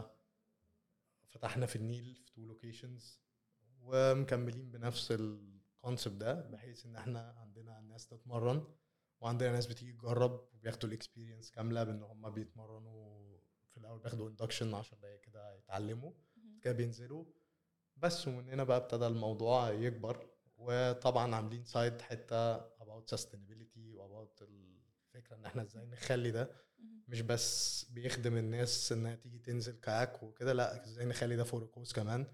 فتحنا 1.37 1.67
في 1.67 1.77
النيل 1.77 2.15
في 2.15 2.33
two 2.33 2.47
locations 2.47 3.21
ومكملين 3.81 4.71
بنفس 4.71 5.13
ال 5.13 5.25
concept 5.25 6.15
ده 6.17 6.41
بحيث 6.41 6.87
إن 6.87 6.97
إحنا 6.97 7.35
عندنا 7.39 7.81
ناس 7.81 8.07
تتمرن 8.09 8.65
وعندنا 9.21 9.53
ناس 9.53 9.67
بتيجي 9.67 9.93
تجرب 9.93 10.49
وبياخدوا 10.55 10.89
ال 10.89 10.94
experience 10.94 11.51
كاملة 11.51 11.85
بإن 11.85 12.03
هم 12.03 12.31
بيتمرنوا 12.31 13.39
في 13.71 13.77
الأول 13.77 13.99
بياخدوا 14.01 14.29
induction 14.29 14.75
10 14.75 14.97
دقايق 14.99 15.21
كده 15.21 15.55
يتعلموا. 15.57 16.13
كده 16.63 16.73
بينزلوا. 16.73 17.25
بس 17.97 18.29
ومن 18.29 18.49
هنا 18.49 18.65
بقى 18.65 18.77
ابتدى 18.77 19.07
الموضوع 19.07 19.71
يكبر. 19.71 20.31
وطبعا 20.57 21.35
عاملين 21.35 21.65
side 21.65 22.01
حتة 22.01 22.59
about 22.59 23.15
sustainability 23.15 23.79
و 23.95 24.03
about 24.03 24.43
الفكرة 25.17 25.37
إن 25.37 25.45
إحنا 25.47 25.63
إزاي 25.63 25.87
نخلي 25.87 26.31
ده. 26.31 26.51
مش 27.09 27.21
بس 27.21 27.85
بيخدم 27.85 28.37
الناس 28.37 28.93
إنها 28.93 29.15
تيجي 29.15 29.39
تنزل 29.39 29.81
kayak 29.81 30.23
وكده 30.23 30.53
لأ 30.53 30.85
إزاي 30.85 31.07
نخلي 31.07 31.37
ده 31.37 31.45
for 31.45 31.67
cause 31.67 31.93
كمان. 31.93 32.27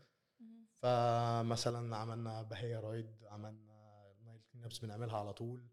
فمثلا 0.77 1.97
عملنا 1.97 2.43
بهية 2.43 2.81
ride 2.81 3.25
عملنا 3.25 4.13
Nile 4.25 4.41
clean 4.53 4.65
ups 4.65 4.79
بنعملها 4.79 5.17
على 5.19 5.33
طول. 5.33 5.67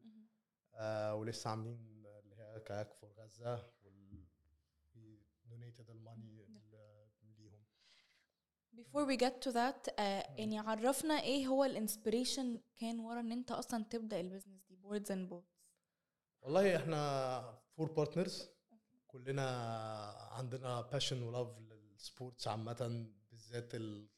آه 0.74 1.16
ولسه 1.16 1.50
عاملين 1.50 1.80
اللي 2.24 2.36
هي 2.36 2.60
kayak 2.60 2.94
for 2.94 3.12
غزة 3.12 3.70
donated 5.46 5.90
ال 5.90 5.96
money 5.96 6.28
ليهم 6.28 6.60
before 8.76 9.06
we 9.12 9.18
get 9.18 9.48
to 9.50 9.54
that 9.54 9.94
آه 10.00 10.36
يعني 10.38 10.60
عرفنا 10.60 11.14
إيه 11.14 11.48
هو 11.48 11.64
ال 11.66 11.74
inspiration 11.74 12.62
كان 12.78 13.00
ورا 13.00 13.20
إن 13.20 13.32
أنت 13.32 13.52
أصلا 13.52 13.84
تبدأ 13.84 14.20
ال 14.20 14.25
business 14.25 14.64
دي 14.70 14.78
boards 14.84 15.08
and 15.10 15.32
boats 15.32 15.59
والله 16.42 16.76
إحنا 16.76 17.60
four 17.76 17.92
partners 17.92 18.50
كلنا 19.08 19.46
عندنا 20.32 20.82
passion 20.82 21.24
و 21.24 21.31
love 21.31 21.58
لل 21.60 21.82
sports 21.82 22.48
عامة 22.48 23.08
بالذات 23.32 23.76
ال- 23.76 24.10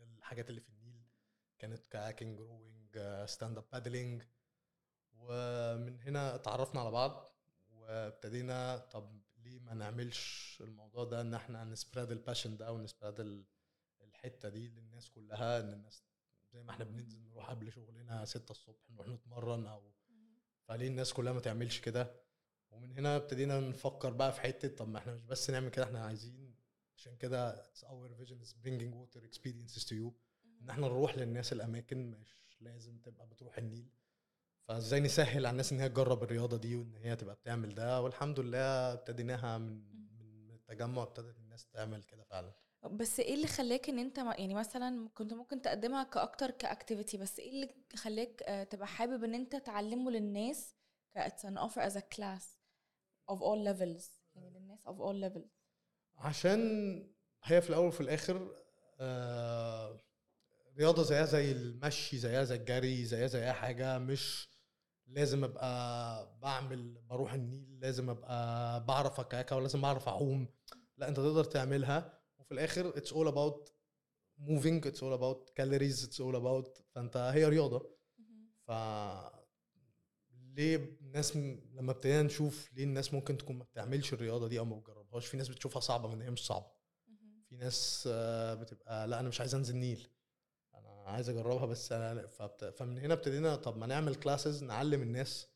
الحاجات 0.00 0.50
اللي 0.50 0.60
في 0.60 0.68
النيل. 0.68 1.04
كانت 1.58 1.86
kayaking 1.86 2.40
rowing 2.40 2.98
stand 3.26 3.58
up 3.58 3.64
paddling 3.72 4.22
ومن 5.12 6.00
هنا 6.00 6.34
اتعرفنا 6.34 6.80
على 6.80 6.90
بعض 6.90 7.28
وابتدينا 7.70 8.76
طب 8.78 9.20
ليه 9.38 9.60
ما 9.60 9.74
نعملش 9.74 10.58
الموضوع 10.60 11.04
ده 11.04 11.20
ان 11.20 11.34
إحنا 11.34 11.64
ن 11.64 11.71
spread 11.71 12.10
ال 12.10 12.16
passion 12.16 12.56
ده 12.56 12.72
ون 12.72 12.84
spread 12.84 13.20
ال- 13.20 13.46
الحتة 14.00 14.48
دي 14.48 14.68
للناس 14.68 15.10
كلها 15.10 15.60
ان 15.60 15.72
الناس 15.72 16.04
زي 16.52 16.62
ما 16.62 16.70
إحنا 16.70 16.84
بننزل 16.84 17.22
نروح 17.28 17.50
قبل 17.50 17.72
شغلنا 17.72 18.24
ستة 18.24 18.50
الصبح 18.52 18.90
نروح 18.90 19.08
نتمرن 19.08 19.66
أو 19.66 19.92
فليه 20.68 20.88
الناس 20.88 21.12
كلها 21.12 21.32
ما 21.32 21.40
تعملش 21.40 21.80
كده؟ 21.80 22.14
ومن 22.70 22.92
هنا 22.92 23.16
ابتدينا 23.16 23.60
نفكر 23.60 24.10
بقى 24.10 24.32
في 24.32 24.40
حتة 24.40 24.68
طب 24.68 24.88
ما 24.88 24.98
إحنا 24.98 25.14
مش 25.14 25.24
بس 25.24 25.50
نعمل 25.50 25.68
كده 25.68 25.84
إحنا 25.84 26.04
عايزين 26.04 26.54
عشان 26.96 27.16
كده 27.16 27.62
our 27.82 28.22
vision 28.22 28.44
is 28.46 28.52
bringing 28.64 28.92
water 28.94 29.20
experiences 29.22 29.84
to 29.84 29.92
you. 29.92 30.10
إن 30.62 30.70
إحنا 30.70 30.86
نروح 30.86 31.18
للناس 31.18 31.52
الأماكن 31.52 32.10
مش 32.10 32.56
لازم 32.60 32.98
تبقى 32.98 33.26
بتروح 33.26 33.58
النيل. 33.58 33.88
فازاي 34.62 35.00
نسهل 35.00 35.46
على 35.46 35.52
الناس 35.52 35.72
إن 35.72 35.80
هي 35.80 35.88
تجرب 35.88 36.22
الرياضة 36.22 36.56
دي 36.56 36.76
وإن 36.76 36.96
هي 36.96 37.16
تبقى 37.16 37.34
بتعمل 37.34 37.74
ده؟ 37.74 38.00
والحمد 38.02 38.40
لله 38.40 38.92
ابتديناها 38.92 39.58
من 39.58 39.82
من 40.18 40.50
التجمع 40.50 41.02
ابتدت 41.02 41.38
الناس 41.38 41.66
تعمل 41.66 42.02
كده 42.02 42.22
فعلا. 42.24 42.52
بس 42.84 43.20
إيه 43.20 43.34
اللي 43.34 43.46
خلاك 43.46 43.88
إن 43.88 43.98
أنت 43.98 44.18
يعني 44.18 44.54
مثلا 44.54 45.08
كنت 45.14 45.32
ممكن 45.34 45.62
تقدمها 45.62 46.04
كأكتر 46.04 46.50
كأكتيفيتي 46.50 47.16
بس 47.16 47.38
إيه 47.38 47.50
اللي 47.50 47.74
خلاك 47.96 48.42
آه، 48.42 48.64
تبقى 48.64 48.86
حابب 48.86 49.24
إن 49.24 49.34
أنت 49.34 49.56
تعلمه 49.56 50.10
للناس 50.10 50.74
ك 51.14 51.18
it's 51.18 51.42
an 51.48 51.58
offer 51.58 51.80
as 51.90 51.96
a 51.96 52.02
class 52.16 52.44
of 53.30 53.38
all 53.40 53.64
levels 53.68 54.04
يعني 54.34 54.50
للناس 54.50 54.88
of 54.88 54.92
all 55.00 55.30
levels. 55.30 55.48
عشان 56.16 56.60
هي 57.44 57.60
في 57.60 57.70
الأول 57.70 57.86
وفي 57.88 58.00
الآخر 58.00 58.54
آه 59.00 60.00
رياضة 60.78 61.02
زيها 61.02 61.24
زي 61.24 61.52
المشي 61.52 62.18
زيها 62.18 62.44
زي 62.44 62.56
الجري 62.56 63.04
زيها 63.04 63.26
زي 63.26 63.44
أي 63.44 63.52
حاجة 63.52 63.98
مش 63.98 64.48
لازم 65.06 65.44
أبقى 65.44 66.38
بعمل 66.42 67.00
بروح 67.10 67.32
النيل 67.32 67.80
لازم 67.80 68.10
أبقى 68.10 68.84
بعرف 68.84 69.20
أ 69.20 69.26
kayak 69.26 69.56
ولازم 69.56 69.80
بعرف 69.80 70.08
أعوم. 70.08 70.48
لا 70.96 71.08
أنت 71.08 71.16
تقدر 71.16 71.44
تعملها. 71.44 72.17
وفي 72.48 72.54
الآخر 72.54 72.88
it's 72.96 73.12
all 73.12 73.28
about 73.28 73.72
moving 74.38 74.86
it's 74.86 75.02
all 75.02 75.12
about 75.12 75.50
calories 75.54 76.04
it's 76.04 76.20
all 76.20 76.36
about 76.36 76.82
فأنت 76.94 77.16
هي 77.16 77.44
رياضة. 77.48 77.90
ف 78.66 78.70
ليه 80.30 80.76
الناس 81.00 81.36
م- 81.36 81.60
لما 81.74 81.92
ابتدينا 81.92 82.22
نشوف 82.22 82.72
ليه 82.72 82.84
الناس 82.84 83.14
ممكن 83.14 83.36
تكون 83.38 83.56
ما 83.58 83.64
بتعملش 83.64 84.12
الرياضة 84.12 84.48
دي 84.48 84.58
أو 84.58 84.64
ما 84.64 84.76
بتجربهاش 84.76 85.26
في 85.26 85.36
ناس 85.36 85.48
بتشوفها 85.48 85.80
صعبة 85.80 86.08
من 86.08 86.22
هي 86.22 86.30
مش 86.30 86.46
صعبه 86.46 86.66
في 87.48 87.56
ناس 87.56 88.08
آه، 88.12 88.54
بتبقى 88.54 89.08
لا 89.08 89.20
أنا 89.20 89.28
مش 89.28 89.40
عايز 89.40 89.54
أنزل 89.54 89.76
نيل 89.76 90.08
أنا 90.74 91.02
عايز 91.06 91.28
أجربها 91.28 91.66
بس 91.66 91.92
أنا 91.92 92.26
فبت... 92.26 92.64
فمن 92.64 92.98
هنا 92.98 93.14
ابتدينا 93.14 93.56
طب 93.56 93.76
ما 93.76 93.86
نعمل 93.86 94.14
classes 94.14 94.64
نعلم 94.64 95.02
الناس. 95.02 95.48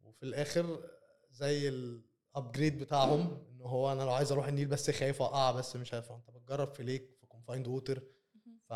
وفي 0.00 0.22
الآخر 0.22 0.90
زي 1.30 1.68
ال 1.68 1.82
upgrade 1.82 2.78
بتاعهم 2.78 3.46
ان 3.60 3.66
هو 3.66 3.92
أنا 3.92 4.02
لو 4.02 4.10
عايز 4.10 4.32
أروح 4.32 4.48
النيل 4.48 4.66
بس 4.66 4.90
خايف 4.90 5.22
أقع 5.22 5.50
بس 5.50 5.76
مش 5.76 5.94
عارف 5.94 6.12
أنت 6.12 6.30
بتجرب 6.30 6.74
في 6.74 6.82
lake 6.82 7.10
في 7.20 7.26
confined 7.26 7.66
water 7.68 8.02
ف... 8.68 8.72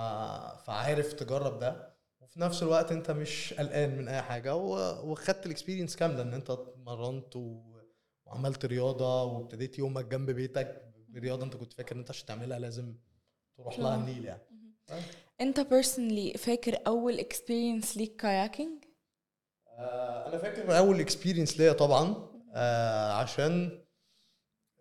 فعارف 0.67 1.13
تجرب 1.13 1.59
ده. 1.59 1.95
وفي 2.21 2.41
نفس 2.41 2.63
الوقت 2.63 2.93
أنت 2.93 3.11
مش 3.11 3.55
قلقان 3.55 3.99
من 3.99 4.09
أي 4.09 4.23
حاجة. 4.23 4.57
و... 4.57 4.77
وخدت 5.11 5.47
ال 5.47 5.51
experience 5.51 5.97
كاملة 5.97 6.23
إن 6.23 6.35
أنت 6.35 6.51
اتمرنت 6.51 7.37
و... 7.37 7.63
وعملت 8.27 8.65
رياضة 8.65 9.25
وابتديت 9.25 9.79
يومك 9.79 10.05
جنب 10.05 10.31
بيتك. 10.31 10.95
برياضه 11.09 11.45
أنت 11.45 11.57
كنت 11.57 11.73
فاكر 11.73 11.95
إن 11.95 12.01
أنت 12.01 12.11
عشان 12.11 12.27
تعملها 12.27 12.59
لازم 12.59 12.95
تروح 13.57 13.79
لها 13.79 13.95
آه. 13.95 13.97
النيل 13.97 14.25
يعني. 14.25 14.43
أنت 15.41 15.61
personally 15.61 16.39
فاكر 16.39 16.79
أول 16.87 17.19
experience 17.21 17.97
ليك 17.97 18.17
kayaking 18.17 18.85
آه، 19.69 20.29
أنا 20.29 20.39
فاكر 20.39 20.79
أول 20.79 21.01
experience 21.01 21.59
ليا 21.61 21.73
طبعا 21.73 22.29
آه، 22.55 23.13
عشان 23.13 23.84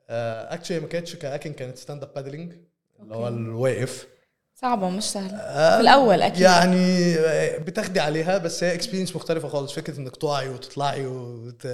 actually 0.10 0.80
ما 0.80 0.88
كانتش 0.88 1.16
كأكن 1.16 1.54
كانت 1.54 1.78
stand 1.78 2.04
up 2.04 2.14
paddling 2.14 2.54
اللي 3.00 3.16
هو. 3.16 3.28
الواقف. 3.28 4.08
صعبة 4.56 4.90
مش 4.90 5.04
سهلة. 5.04 5.38
آه، 5.38 5.76
في 5.76 5.82
الأول 5.82 6.22
أكيد. 6.22 6.42
يعني 6.42 7.16
آه، 7.16 7.58
بتاخدي 7.58 8.00
عليها 8.00 8.38
بس 8.38 8.64
هي 8.64 8.74
experience 8.74 9.16
مختلفة 9.16 9.48
خالص. 9.48 9.74
فكرة 9.74 9.98
إنك 10.00 10.16
تقعي 10.16 10.50
وتطلعي 10.50 11.06
وت... 11.06 11.68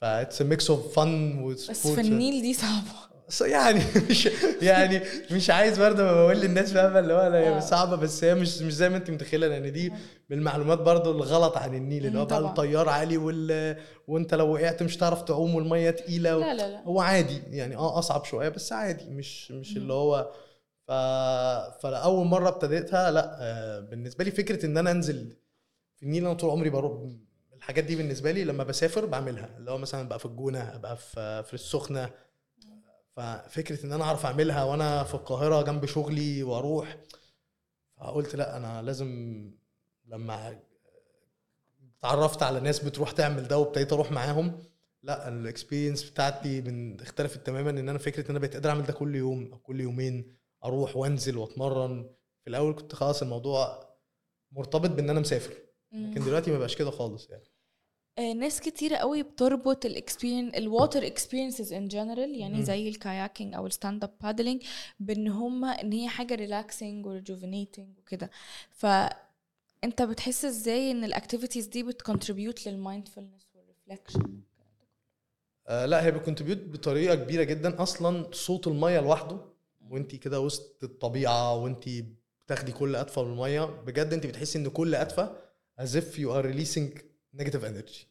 ف 0.00 0.08
it's 0.08 0.42
mix 0.42 0.70
of 0.70 0.94
fun 0.96 1.46
بس 1.54 1.86
في 1.86 2.00
النيل 2.00 2.42
دي 2.42 2.54
صعبة. 2.54 2.70
بس 2.72 3.09
يعني 3.40 3.80
مش 4.10 4.28
يعني 4.62 5.00
مش 5.30 5.50
عايز 5.50 5.78
برضه 5.78 6.02
بقول 6.12 6.36
للناس 6.36 6.72
فاهمة 6.72 6.98
اللي 6.98 7.12
هو 7.12 7.18
آه. 7.18 7.56
هي 7.56 7.60
صعبة 7.60 7.96
بس 7.96 8.24
هي 8.24 8.34
مش 8.34 8.62
مش 8.62 8.74
زي 8.74 8.88
ما 8.88 8.96
انت 8.96 9.10
متخيلة 9.10 9.46
لأن 9.48 9.72
دي 9.72 9.90
من 10.30 10.38
المعلومات 10.38 10.78
برضه 10.78 11.10
الغلط 11.10 11.56
عن 11.56 11.74
النيل 11.74 12.06
اللي 12.06 12.18
هو 12.18 12.24
بقى. 12.24 12.38
التيار 12.40 12.88
عالي 12.88 13.16
وال 13.16 13.76
وانت 14.08 14.34
لو 14.34 14.52
وقعت 14.54 14.82
مش 14.82 14.96
هتعرف 14.96 15.22
تعوم 15.22 15.54
والمية 15.54 15.90
تقيلة 15.90 16.36
و... 16.36 16.40
لا 16.40 16.54
لا 16.54 16.68
لا 16.70 16.82
هو 16.84 17.00
عادي 17.00 17.42
يعني 17.50 17.76
آه 17.76 17.98
أصعب 17.98 18.24
شوية 18.24 18.48
بس 18.48 18.72
عادي 18.72 19.10
مش 19.10 19.50
مش 19.52 19.76
اللي 19.76 19.92
هو 19.92 20.32
ف... 20.88 20.90
فاول 21.82 22.26
مرة 22.26 22.48
ابتديتها 22.48 23.10
لا 23.10 23.38
آه، 23.40 23.80
بالنسبة 23.80 24.24
لي 24.24 24.30
فكرة 24.30 24.66
إن 24.66 24.78
أنا 24.78 24.90
أنزل 24.90 25.36
في 25.96 26.02
النيل 26.02 26.24
أنا 26.26 26.34
طول 26.34 26.50
عمري 26.50 26.70
بروح 26.70 27.02
الحاجات 27.56 27.84
دي 27.84 27.96
بالنسبة 27.96 28.30
لي 28.32 28.44
لما 28.44 28.64
بسافر 28.64 29.06
بعملها 29.06 29.48
اللي 29.58 29.70
هو 29.70 29.78
مثلا 29.78 30.00
ابقى 30.00 30.18
في 30.18 30.26
الجونة 30.26 30.74
ابقى 30.74 30.96
في 30.96 31.42
في 31.42 31.54
السخنة 31.54 32.10
ففكرة 33.20 33.86
إن 33.86 33.92
أنا 33.92 34.04
أعرف 34.04 34.26
أعملها 34.26 34.64
وأنا 34.64 35.04
في 35.04 35.14
القاهرة 35.14 35.62
جنب 35.62 35.86
شغلي 35.86 36.42
وأروح 36.42 36.96
فقلت 37.96 38.36
لأ 38.36 38.56
أنا 38.56 38.82
لازم 38.82 39.08
لما 40.06 40.60
اتعرفت 41.98 42.42
على 42.42 42.60
ناس 42.60 42.84
بتروح 42.84 43.10
تعمل 43.10 43.48
ده 43.48 43.58
وابتديت 43.58 43.92
أروح 43.92 44.12
معاهم 44.12 44.58
لأ 45.02 45.28
الاكسبيرينس 45.28 46.10
بتاعتي 46.10 46.60
من 46.60 47.00
اختلفت 47.00 47.46
تماما 47.46 47.70
إن 47.70 47.88
أنا 47.88 47.98
فكرة 47.98 48.22
إن 48.22 48.30
أنا 48.30 48.38
بقيت 48.38 48.52
قادر 48.54 48.70
أعمل 48.70 48.82
ده 48.82 48.92
كل 48.92 49.14
يوم 49.14 49.52
أو 49.52 49.58
كل 49.58 49.80
يومين 49.80 50.36
أروح 50.64 50.96
وأنزل 50.96 51.36
وأتمرن. 51.36 52.10
في 52.44 52.50
الأول 52.50 52.74
كنت 52.74 52.94
خلاص 52.94 53.22
الموضوع 53.22 53.90
مرتبط 54.52 54.90
بإن 54.90 55.10
أنا 55.10 55.20
مسافر 55.20 55.52
لكن 55.92 56.24
دلوقتي 56.24 56.50
ما 56.50 56.58
بقاش 56.58 56.76
كده 56.76 56.90
خالص 56.90 57.30
يعني. 57.30 57.44
ناس 58.20 58.60
كتيرة 58.60 58.96
قوي 58.96 59.22
بتربط 59.22 59.86
ال 59.86 59.92
experience 59.92 60.54
ال 60.54 60.63
water 60.63 61.06
experiences 61.06 61.72
in 61.72 61.88
general 61.88 62.34
يعني 62.34 62.54
مم. 62.56 62.62
زي 62.62 62.88
ال 62.88 62.95
kayaking 62.95 63.54
أو 63.54 63.66
ال 63.66 63.72
stand 63.72 64.04
up 64.04 64.10
paddling 64.22 64.62
بإن 65.00 65.28
هما 65.28 65.68
إن 65.68 65.92
هي 65.92 66.08
حاجة 66.08 66.34
relaxing 66.34 67.06
و 67.06 67.13
rejuvenating 67.13 67.98
وكده. 67.98 68.30
فانت 68.70 70.02
بتحس 70.02 70.44
إزاي 70.44 70.90
إن 70.90 71.04
ال 71.04 71.10
activities 71.10 71.66
دي 71.66 71.82
بت 71.82 71.96
contribute 71.96 72.66
لل 72.68 72.80
mindfulness 72.80 73.46
وال 73.54 73.68
reflection 73.68 74.40
آه 75.66 75.86
لا 75.86 76.04
هي 76.04 76.10
بتكونتريبيوت 76.10 76.58
بطريقة 76.68 77.14
كبيرة 77.14 77.42
جدا. 77.42 77.82
أصلا 77.82 78.26
صوت 78.32 78.66
المية 78.66 79.00
لوحده 79.00 79.38
وانت 79.90 80.14
كده 80.14 80.40
وسط 80.40 80.84
الطبيعة 80.84 81.54
وانت 81.56 81.84
بتاخدي 82.46 82.72
كل 82.72 82.96
قطفة 82.96 83.24
من 83.24 83.32
المية 83.32 83.64
بجد 83.64 84.12
انت 84.12 84.26
بتحسي 84.26 84.58
إن 84.58 84.68
كل 84.68 84.96
قطفة 84.96 85.36
as 85.80 85.88
if 85.94 86.18
you 86.18 86.28
are 86.28 86.44
releasing 86.44 86.98
negative 87.40 87.64
energy. 87.64 88.09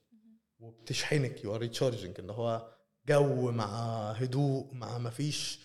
وبتشحنك. 0.59 1.39
You 1.39 1.49
are 1.49 1.61
recharging. 1.63 2.19
اللي 2.19 2.33
هو 2.33 2.73
جو 3.07 3.51
مع 3.51 3.65
هدوء 4.11 4.73
مع 4.73 4.97
ما 4.97 5.09
فيش. 5.09 5.59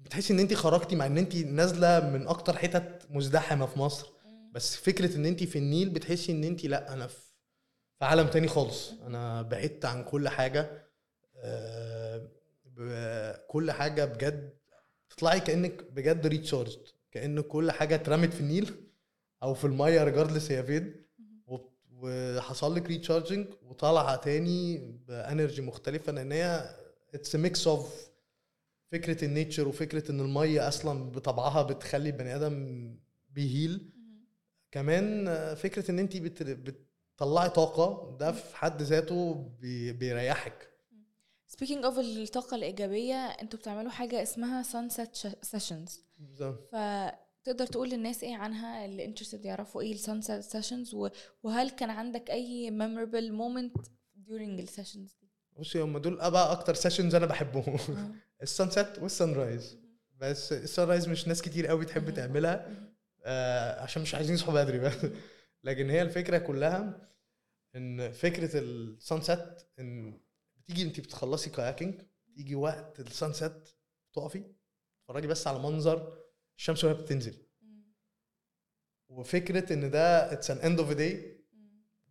بتحسي 0.00 0.32
إن 0.32 0.38
انت 0.38 0.54
خرجتي 0.54 0.96
مع 0.96 1.06
إن 1.06 1.18
انت 1.18 1.36
نازلة 1.36 2.10
من 2.10 2.28
أكتر 2.28 2.56
حتت 2.58 3.06
مزدحمة 3.10 3.66
في 3.66 3.78
مصر. 3.78 4.06
بس 4.52 4.76
فكرة 4.76 5.16
إن 5.16 5.26
انت 5.26 5.44
في 5.44 5.58
النيل 5.58 5.90
بتحسي 5.90 6.32
إن 6.32 6.44
انت 6.44 6.64
لأ 6.64 6.92
أنا 6.92 7.06
في 7.06 7.26
في 7.98 8.04
عالم 8.04 8.26
تاني 8.26 8.48
خالص. 8.48 8.92
أنا 9.06 9.42
بعدت 9.42 9.84
عن 9.84 10.04
كل 10.04 10.28
حاجة. 10.28 10.86
آه، 11.36 12.28
كل 13.48 13.70
حاجة 13.70 14.04
بجد. 14.04 14.56
تطلعي 15.10 15.40
كأنك 15.40 15.82
بجد 15.92 16.26
recharged 16.26 16.80
كأن 17.12 17.40
كل 17.40 17.70
حاجة 17.70 17.94
اترمت 17.94 18.34
في 18.34 18.40
النيل 18.40 18.74
أو 19.42 19.54
في 19.54 19.64
المية 19.64 20.04
regardless 20.04 20.50
هي 20.50 20.62
فين. 20.62 21.05
وحصل 22.02 22.74
لك 22.74 22.86
recharging 22.86 23.46
وطالعه 23.62 24.16
تاني 24.16 24.78
ب 25.08 25.16
energy 25.16 25.62
مختلفة 25.62 26.12
لأن 26.12 26.32
هي 26.32 26.76
it's 27.14 27.36
mix 27.36 27.66
of 27.66 28.06
فكرة 28.92 29.24
ال 29.24 29.30
nature 29.30 29.68
وفكرة 29.68 30.10
إن 30.10 30.20
المية 30.20 30.68
أصلا 30.68 31.10
بطبعها 31.10 31.62
بتخلي 31.62 32.08
البني 32.08 32.36
آدم 32.36 32.96
بي 33.30 33.47
heal. 33.47 33.90
كمان 34.72 35.24
فكرة 35.54 35.90
إن 35.90 35.98
أنت 35.98 36.16
بت... 36.16 36.42
بتطلعي 36.42 37.48
طاقة 37.50 38.16
ده 38.20 38.32
في 38.32 38.56
حد 38.56 38.82
ذاته 38.82 39.34
بي... 39.60 39.92
بيريحك. 39.92 40.70
speaking 41.46 41.84
of 41.84 41.98
الطاقة 41.98 42.54
الإيجابية 42.54 43.14
أنتوا 43.14 43.58
بتعملوا 43.58 43.90
حاجة 43.90 44.22
اسمها 44.22 44.62
sunset 44.62 45.28
sessions 45.42 46.00
فتقدر 47.46 47.66
تقول 47.66 47.90
للناس 47.90 48.24
إيه 48.24 48.36
عنها 48.36 48.84
اللي 48.84 49.04
interested 49.04 49.44
يعرفوا 49.44 49.80
إيه 49.80 49.92
ال 49.92 49.99
sunset 49.99 50.40
sessions 50.42 50.96
وهل 51.42 51.70
كان 51.70 51.90
عندك 51.90 52.30
أي 52.30 52.70
memorable 52.70 53.30
moment 53.32 53.82
during 54.26 54.60
ال 54.60 54.66
sessions 54.66 55.16
دي؟ 55.22 55.30
بصي 55.58 55.80
هم 55.80 55.98
دول 55.98 56.16
بقى 56.16 56.52
أكتر 56.52 56.74
sessions 56.74 57.14
أنا 57.14 57.26
بحبهم. 57.26 57.76
آه. 57.96 58.14
ال 58.42 58.70
sunset 58.70 58.98
وال 58.98 59.32
sunrise 59.32 59.78
بس 60.16 60.52
ال 60.52 60.88
sunrise 60.88 61.08
مش 61.08 61.28
ناس 61.28 61.42
كتير 61.42 61.66
قوي 61.66 61.84
تحب. 61.84 62.10
تعملها. 62.10 62.86
آه 63.24 63.80
عشان 63.82 64.02
مش 64.02 64.14
عايزين 64.14 64.34
يصحوا 64.34 64.54
بدري 64.54 64.78
بس 64.78 65.06
لكن 65.64 65.90
هي 65.90 66.02
الفكرة 66.02 66.38
كلها 66.38 67.08
إن 67.76 68.12
فكرة 68.12 68.50
ال 68.58 69.20
sunset 69.20 69.62
إن 69.78 70.20
بتيجي 70.56 70.82
انت 70.82 71.00
بتخلصي 71.00 71.50
kayaking 71.50 72.02
تيجي 72.34 72.54
وقت 72.54 73.00
ال 73.00 73.32
sunset 73.32 73.68
تقفي 74.12 74.44
تتفرجي 75.00 75.26
بس 75.26 75.46
على 75.46 75.58
منظر 75.58 76.25
الشمس 76.56 76.84
وهي 76.84 76.94
بتنزل. 76.94 77.34
وفكرة 79.08 79.72
إن 79.72 79.90
ده 79.90 80.32
it's 80.32 80.50
an 80.50 80.58
end 80.58 80.80
of 80.80 80.92
day. 80.92 81.36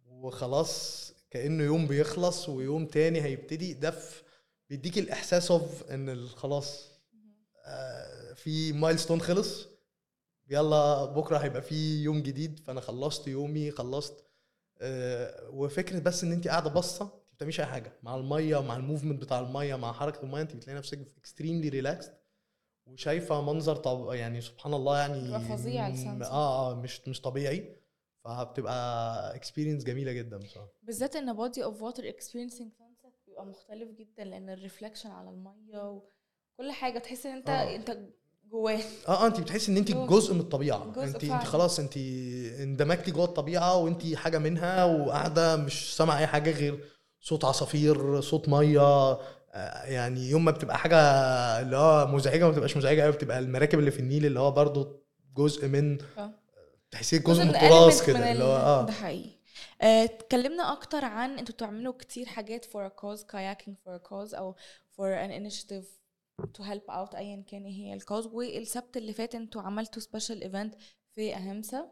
وخلاص 0.07 1.11
كأنه 1.31 1.63
يوم 1.63 1.87
بيخلص 1.87 2.49
ويوم 2.49 2.85
تاني 2.85 3.21
هيبتدي 3.21 3.73
ده 3.73 3.93
بيديك 4.69 4.97
الإحساس 4.97 5.51
of 5.51 5.83
إن 5.91 6.27
خلاص. 6.27 6.91
آه، 7.65 8.33
في 8.33 8.73
milestone 8.73 9.21
خلص 9.21 9.67
يلا 10.49 11.05
بكرة 11.05 11.37
هيبقى 11.37 11.61
في 11.61 12.03
يوم 12.03 12.21
جديد 12.21 12.59
فأنا 12.59 12.81
خلصت 12.81 13.27
يومي 13.27 13.71
خلصت 13.71 14.25
آه، 14.81 15.49
وفكرة 15.49 15.99
بس 15.99 16.23
إن 16.23 16.31
انت 16.31 16.47
قاعدة 16.47 16.69
باصة 16.69 17.05
ما 17.05 17.33
بتعمليش 17.35 17.59
أي 17.59 17.65
حاجة 17.65 17.93
مع 18.03 18.15
المية 18.15 18.61
مع 18.61 18.75
ال 18.75 18.80
movement 18.80 19.21
بتاع 19.21 19.39
المية 19.39 19.75
مع 19.75 19.91
حركة 19.93 20.23
المية 20.23 20.41
انت 20.41 20.55
بتلاقي 20.55 20.77
نفسك 20.77 20.99
extremely 21.17 21.69
relaxed 21.69 22.13
وشايفة 22.87 23.41
منظر 23.41 23.75
طب 23.75 24.13
يعني 24.13 24.41
سبحان 24.41 24.73
الله 24.73 24.97
يعني 24.97 25.39
فظيع. 25.39 25.87
آه 25.87 26.71
آه 26.71 26.75
مش 26.75 27.07
مش 27.07 27.21
طبيعي 27.21 27.75
فبتبقى 28.23 29.35
experience 29.35 29.83
جميلة 29.83 30.11
جدا 30.11 30.37
بصراحة 30.37 30.69
بالذات 30.83 31.15
إن 31.15 31.35
body 31.37 31.57
of 31.57 31.73
water 31.81 32.01
experiencing 32.03 32.69
sunset 32.79 33.11
بيبقى 33.27 33.45
مختلف 33.45 33.89
جدا 33.91 34.23
لأن 34.23 34.49
الريفلكشن 34.49 35.09
على 35.11 35.29
المية 35.29 36.01
وكل 36.57 36.71
حاجة 36.71 36.99
تحس 36.99 37.25
إن 37.25 37.31
أنت 37.37 37.49
آه. 37.49 37.75
أنت 37.75 37.97
جواه 38.51 38.79
آه 39.07 39.23
آه 39.23 39.27
انت 39.27 39.39
بتحسي 39.39 39.71
إن 39.71 39.77
انت. 39.77 39.91
جزء 39.91 40.33
من 40.33 40.39
الطبيعة 40.39 40.91
جزء 40.91 41.03
انت 41.03 41.15
انت 41.15 41.25
فعلا. 41.25 41.43
خلاص 41.45 41.79
انت 41.79 41.97
اندمجتي 42.61 43.11
جوه 43.11 43.25
الطبيعة 43.25 43.77
وانت 43.77 44.13
حاجة 44.15 44.37
منها 44.37 44.85
وقاعدة 44.85 45.55
مش 45.55 45.95
سامعة 45.95 46.17
أي 46.19 46.27
حاجة 46.27 46.51
غير 46.51 46.85
صوت 47.21 47.45
عصافير 47.45 48.21
صوت 48.21 48.49
مية 48.49 49.17
يعني 49.85 50.29
يوم 50.29 50.45
ما 50.45 50.51
بتبقى 50.51 50.77
حاجة 50.77 50.97
اللي 51.61 51.77
هو 51.77 52.07
مزعجة 52.07 52.43
ما 52.45 52.51
بتبقاش 52.51 52.77
مزعجة 52.77 53.01
قوي 53.01 53.11
بتبقى 53.11 53.39
المراكب 53.39 53.79
اللي 53.79 53.91
في 53.91 53.99
النيل 53.99 54.25
اللي 54.25 54.39
هو 54.39 54.51
برضو 54.51 55.03
جزء 55.37 55.67
من 55.67 55.97
آه. 56.17 56.31
تحسيه 56.91 57.17
جزء 57.17 57.43
من 57.43 57.49
التراث 57.49 58.07
كده 58.07 58.17
ال- 58.19 58.23
اللي 58.23 58.43
هو 58.43 58.55
آه. 58.57 58.85
ده 58.85 58.93
حقيقي. 58.93 59.29
آه، 59.81 60.03
اتكلمنا 60.03 60.71
أكتر 60.73 61.05
عن 61.05 61.39
أنتوا 61.39 61.55
بتعملوا 61.55 61.93
كتير 61.93 62.25
حاجات 62.25 62.65
for 62.65 62.89
a 62.89 62.91
cause 63.01 63.21
kayaking 63.21 63.71
for 63.85 63.91
a 63.99 64.09
cause 64.09 64.35
أو 64.35 64.55
for 64.97 65.03
an 65.27 65.31
initiative 65.31 65.85
to 66.57 66.61
help 66.63 66.89
out 66.91 67.15
ايا 67.15 67.43
كان 67.51 67.65
إيه 67.65 67.73
هي 67.73 67.93
ال 67.93 67.99
cause 67.99 68.27
والسبت 68.27 68.97
اللي 68.97 69.13
فات 69.13 69.35
أنتوا 69.35 69.61
عملتوا 69.61 70.01
special 70.01 70.41
event 70.41 70.75
في 71.15 71.35
اهمسا 71.35 71.85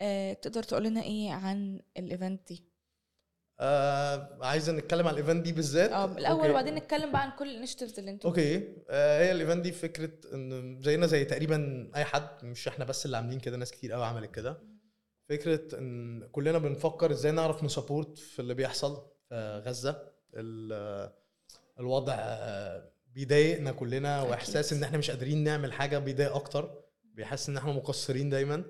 آه، 0.00 0.32
تقدر 0.32 0.62
تقول 0.62 0.84
لنا 0.84 1.02
إيه 1.02 1.30
عن 1.32 1.80
ال 1.98 2.06
event 2.06 2.48
دي؟ 2.48 2.64
آه 3.64 4.38
عايزة 4.40 4.72
نتكلم 4.72 5.06
على 5.08 5.14
ال 5.20 5.24
event 5.24 5.44
دي 5.44 5.52
بالذات؟ 5.52 5.90
آه 5.90 6.04
الأول. 6.04 6.50
وبعدين 6.50 6.74
نتكلم 6.74 7.12
بقى 7.12 7.22
عن 7.22 7.30
كل 7.38 7.50
ال 7.50 7.54
initiatives 7.54 7.98
اللي 7.98 8.10
أنتوا 8.10 8.30
okay. 8.30 8.68
آه 8.90 9.22
هي 9.24 9.32
ال 9.32 9.37
event 9.37 9.62
دي 9.64 9.72
فكرة 9.72 10.10
إن 10.34 10.78
زينا 10.82 11.06
زي 11.06 11.24
تقريبا 11.24 11.90
أي 11.96 12.04
حد 12.04 12.28
مش 12.44 12.68
إحنا 12.68 12.84
بس 12.84 13.06
اللي 13.06 13.16
عاملين 13.16 13.40
كده 13.40 13.56
ناس 13.56 13.70
كتير 13.72 13.92
قوي 13.92 14.04
عملت 14.04 14.30
كده. 14.30 14.58
فكرة 15.28 15.78
إن 15.78 16.28
كلنا 16.32 16.58
بنفكر 16.58 17.10
إزاي 17.12 17.32
نعرف 17.32 17.64
ن 17.64 17.71
support 17.71 18.18
في 18.18 18.38
اللي 18.42 18.54
بيحصل 18.54 19.02
في 19.28 19.62
غزة. 19.66 20.02
ال- 20.34 21.12
الوضع 21.80 22.16
بيضايقنا 23.06 23.72
كلنا. 23.72 24.22
وإحساس 24.22 24.72
إن 24.72 24.82
إحنا 24.82 24.98
مش 24.98 25.10
قادرين 25.10 25.44
نعمل 25.44 25.72
حاجة 25.72 25.98
بيضايق 25.98 26.34
أكتر. 26.34 26.82
بيحس 27.04 27.48
إن 27.48 27.56
إحنا 27.56 27.72
مقصرين 27.72 28.30
دايما. 28.30 28.64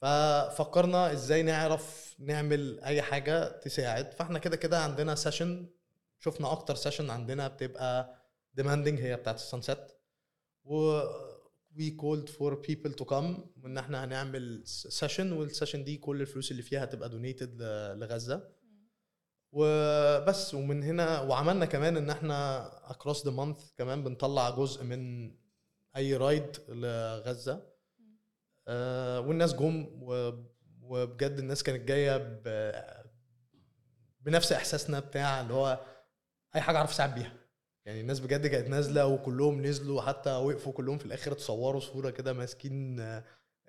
ففكرنا 0.00 1.12
إزاي 1.12 1.42
نعرف 1.42 2.14
نعمل 2.18 2.80
أي 2.80 3.02
حاجة 3.02 3.58
تساعد. 3.58 4.12
فإحنا 4.14 4.38
كده 4.38 4.56
كده 4.56 4.78
عندنا 4.78 5.14
session 5.14 5.66
شفنا 6.18 6.52
أكتر 6.52 6.74
session 6.74 7.10
عندنا 7.10 7.48
بتبقى 7.48 8.14
demanding 8.60 8.98
هي 9.00 9.16
بتاعت 9.16 9.36
ال 9.36 9.44
sunset 9.44 9.92
و 10.64 11.00
we 11.78 11.82
called 12.02 12.28
for 12.28 12.54
people 12.68 12.92
to 13.00 13.04
come 13.04 13.40
وإن 13.62 13.78
إحنا 13.78 14.04
هنعمل 14.04 14.62
session 14.66 15.32
وال 15.32 15.44
session 15.44 15.84
دي 15.84 15.96
كل 15.96 16.20
الفلوس 16.20 16.50
اللي 16.50 16.62
فيها 16.62 16.84
هتبقى 16.84 17.08
donated 17.08 17.62
لغزة. 17.96 18.48
وبس 19.52 20.54
ومن 20.54 20.82
هنا 20.82 21.20
وعملنا 21.20 21.66
كمان 21.66 21.96
إن 21.96 22.10
إحنا 22.10 22.70
across 22.88 23.16
the 23.18 23.30
month 23.30 23.62
كمان 23.78 24.04
بنطلع 24.04 24.50
جزء 24.50 24.84
من 24.84 25.32
أي 25.96 26.16
ride 26.16 26.56
لغزة. 26.68 27.62
والناس 29.26 29.54
جم 29.54 29.86
وبجد 30.82 31.38
الناس 31.38 31.62
كانت 31.62 31.88
جاية 31.88 32.16
بنفس 34.20 34.52
إحساسنا 34.52 35.00
بتاع 35.00 35.40
اللي 35.40 35.54
هو 35.54 35.80
أي 36.54 36.60
حاجة 36.60 36.76
أعرف 36.76 36.90
اساعد 36.90 37.14
بيها. 37.14 37.32
يعني 37.84 38.00
الناس 38.00 38.20
بجد 38.20 38.46
كانت 38.46 38.68
نازلة 38.68 39.06
وكلهم 39.06 39.66
نزلوا 39.66 40.02
حتى 40.02 40.30
وقفوا 40.30 40.72
كلهم 40.72 40.98
في 40.98 41.06
الآخر 41.06 41.32
اتصوروا 41.32 41.80
صورة 41.80 42.10
كده 42.10 42.32
ماسكين 42.32 42.96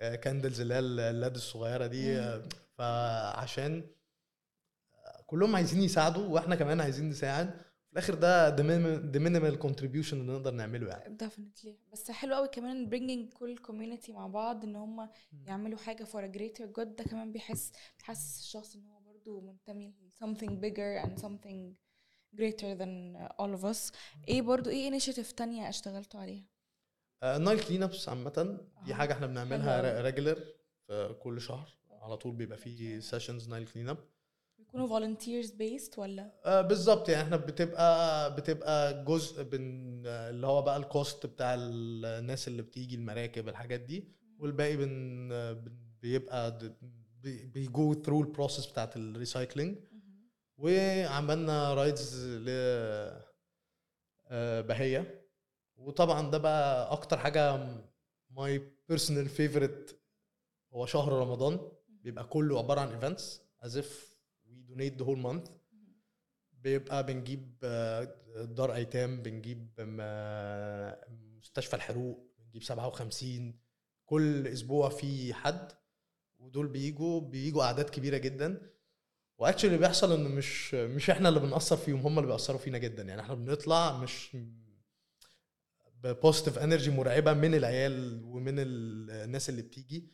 كاندلز 0.00 0.60
اللي 0.60 0.74
هي 0.74 0.78
اللاد 0.78 1.34
الصغيرة 1.34 1.86
دي. 1.86 2.18
آه، 2.18 2.42
فعشان 2.78 3.84
كلهم 5.26 5.56
عايزين 5.56 5.82
يساعدوا 5.82 6.28
وإحنا 6.28 6.54
كمان 6.56 6.80
عايزين 6.80 7.08
نساعد. 7.08 7.50
في 7.92 7.98
الآخر 7.98 8.14
ده 8.14 8.56
the 9.12 9.18
minimal 9.18 9.62
contribution 9.62 10.12
اللي 10.12 10.32
نقدر 10.32 10.50
نعمله 10.50 10.88
يعني. 10.88 11.18
Definitely. 11.18 11.92
بس 11.92 12.10
حلو 12.10 12.34
قوي 12.34 12.48
كمان 12.48 12.90
bringing 12.90 13.34
كل 13.34 13.58
community 13.58 14.10
مع 14.10 14.26
بعض 14.26 14.64
إن 14.64 14.76
هم 14.76 15.08
يعملوا 15.46 15.78
حاجة 15.78 16.04
for 16.04 16.18
a 16.18 16.36
greater 16.38 16.64
good. 16.78 16.88
ده 16.98 17.04
كمان 17.04 17.32
بيحس 17.32 17.72
بيحسس 17.98 18.40
الشخص 18.40 18.74
إن 18.76 18.84
هو 18.86 19.00
برضو 19.00 19.40
منتمي 19.40 19.88
ل 19.88 20.10
something 20.24 20.50
bigger 20.50 21.04
and 21.06 21.22
something 21.22 21.74
greater 22.36 22.74
than 22.78 23.16
all 23.42 23.60
of 23.60 23.64
us. 23.74 23.92
إيه 24.28 24.42
برضو 24.42 24.70
إيه 24.70 24.98
initiative 24.98 25.34
تانية 25.36 25.68
اشتغلتوا 25.68 26.20
عليها؟ 26.20 26.44
ال 27.22 27.30
Nile 27.30 27.60
clean 27.60 27.82
ups 27.82 28.08
عامة 28.08 28.58
دي 28.84 28.92
آه، 28.92 28.96
حاجة 28.96 29.12
إحنا 29.12 29.26
بنعملها. 29.26 30.00
regular 30.02 30.38
في 30.86 31.16
كل 31.22 31.40
شهر. 31.40 31.68
على 31.90 32.16
طول 32.16 32.32
بيبقى 32.32 32.58
فيه 32.58 33.00
sessions 33.00 33.48
Nile 33.48 33.66
clean 33.66 33.88
up 33.88 33.98
بيكونوا 34.72 35.00
volunteers 35.00 35.46
based 35.48 35.98
ولا؟ 35.98 36.32
آه 36.44 36.60
بالظبط. 36.60 37.08
يعني 37.08 37.22
إحنا 37.24 37.36
بتبقى 37.36 38.34
بتبقى 38.36 39.04
جزء 39.04 39.44
من 39.58 40.02
آه، 40.06 40.30
اللي 40.30 40.46
هو 40.46 40.62
بقى 40.62 40.76
ال 40.76 40.86
cost 40.86 41.26
بتاع 41.26 41.54
الناس 41.58 42.48
اللي 42.48 42.62
بتيجي 42.62 42.94
المراكب 42.94 43.48
الحاجات 43.48 43.80
دي. 43.80 44.08
والباقي 44.38 44.76
بن 44.76 45.28
آه، 45.32 45.64
بيبقى 46.02 46.58
بي 47.22 47.58
go 47.58 47.94
through 47.94 48.20
ال 48.20 48.26
process 48.26 48.66
بتاعت 48.66 48.96
ال 48.96 49.04
recycling 49.04 49.78
وعملنا 50.58 51.74
rides 51.74 52.26
ل 52.26 52.46
آه، 54.28 54.60
بهية. 54.60 55.28
وطبعا 55.76 56.30
ده 56.30 56.38
بقى 56.38 56.92
أكتر 56.92 57.18
حاجة 57.18 57.66
my 58.30 58.72
personal 58.88 59.28
favorite 59.28 59.98
هو 60.74 60.86
شهر 60.86 61.12
رمضان. 61.12 61.60
بيبقى 61.88 62.24
كله 62.24 62.58
عبارة 62.58 62.80
عن 62.80 62.88
events 62.92 63.40
as 63.62 63.76
if 63.76 64.11
we 64.52 64.62
donate 64.62 64.98
the 64.98 65.04
whole 65.06 65.18
month 65.18 65.48
بيبقى 66.52 67.06
بنجيب 67.06 67.56
آه، 67.64 68.14
دار 68.36 68.74
أيتام 68.74 69.22
بنجيب 69.22 69.70
م- 69.78 71.38
مستشفى 71.38 71.76
الحروق 71.76 72.32
بنجيب 72.38 72.62
57 72.62 73.58
كل 74.06 74.46
أسبوع 74.46 74.88
في 74.88 75.34
حد. 75.34 75.72
ودول 76.38 76.68
بيجوا 76.68 77.20
بيجوا 77.20 77.62
أعداد 77.62 77.90
كبيرة 77.90 78.16
جدا. 78.18 78.70
و 79.38 79.41
actually 79.41 79.68
اللي 79.68 79.78
بيحصل 79.78 80.12
ان 80.12 80.24
مش 80.34 80.74
مش 80.74 81.10
إحنا 81.10 81.28
اللي 81.28 81.40
بنأثر 81.40 81.76
فيهم 81.76 82.00
هم 82.00 82.18
اللي 82.18 82.28
بيأثروا 82.30 82.58
فينا 82.58 82.78
جدا. 82.78 83.02
يعني 83.02 83.20
إحنا 83.20 83.34
بنطلع 83.34 83.98
مش 83.98 84.36
ب 86.02 86.08
positive 86.08 86.58
energy 86.58 86.90
مرعبة 86.90 87.32
من 87.32 87.54
العيال 87.54 88.22
ومن 88.24 88.58
ال- 88.58 89.10
الناس 89.10 89.48
اللي 89.48 89.62
بتيجي. 89.62 90.12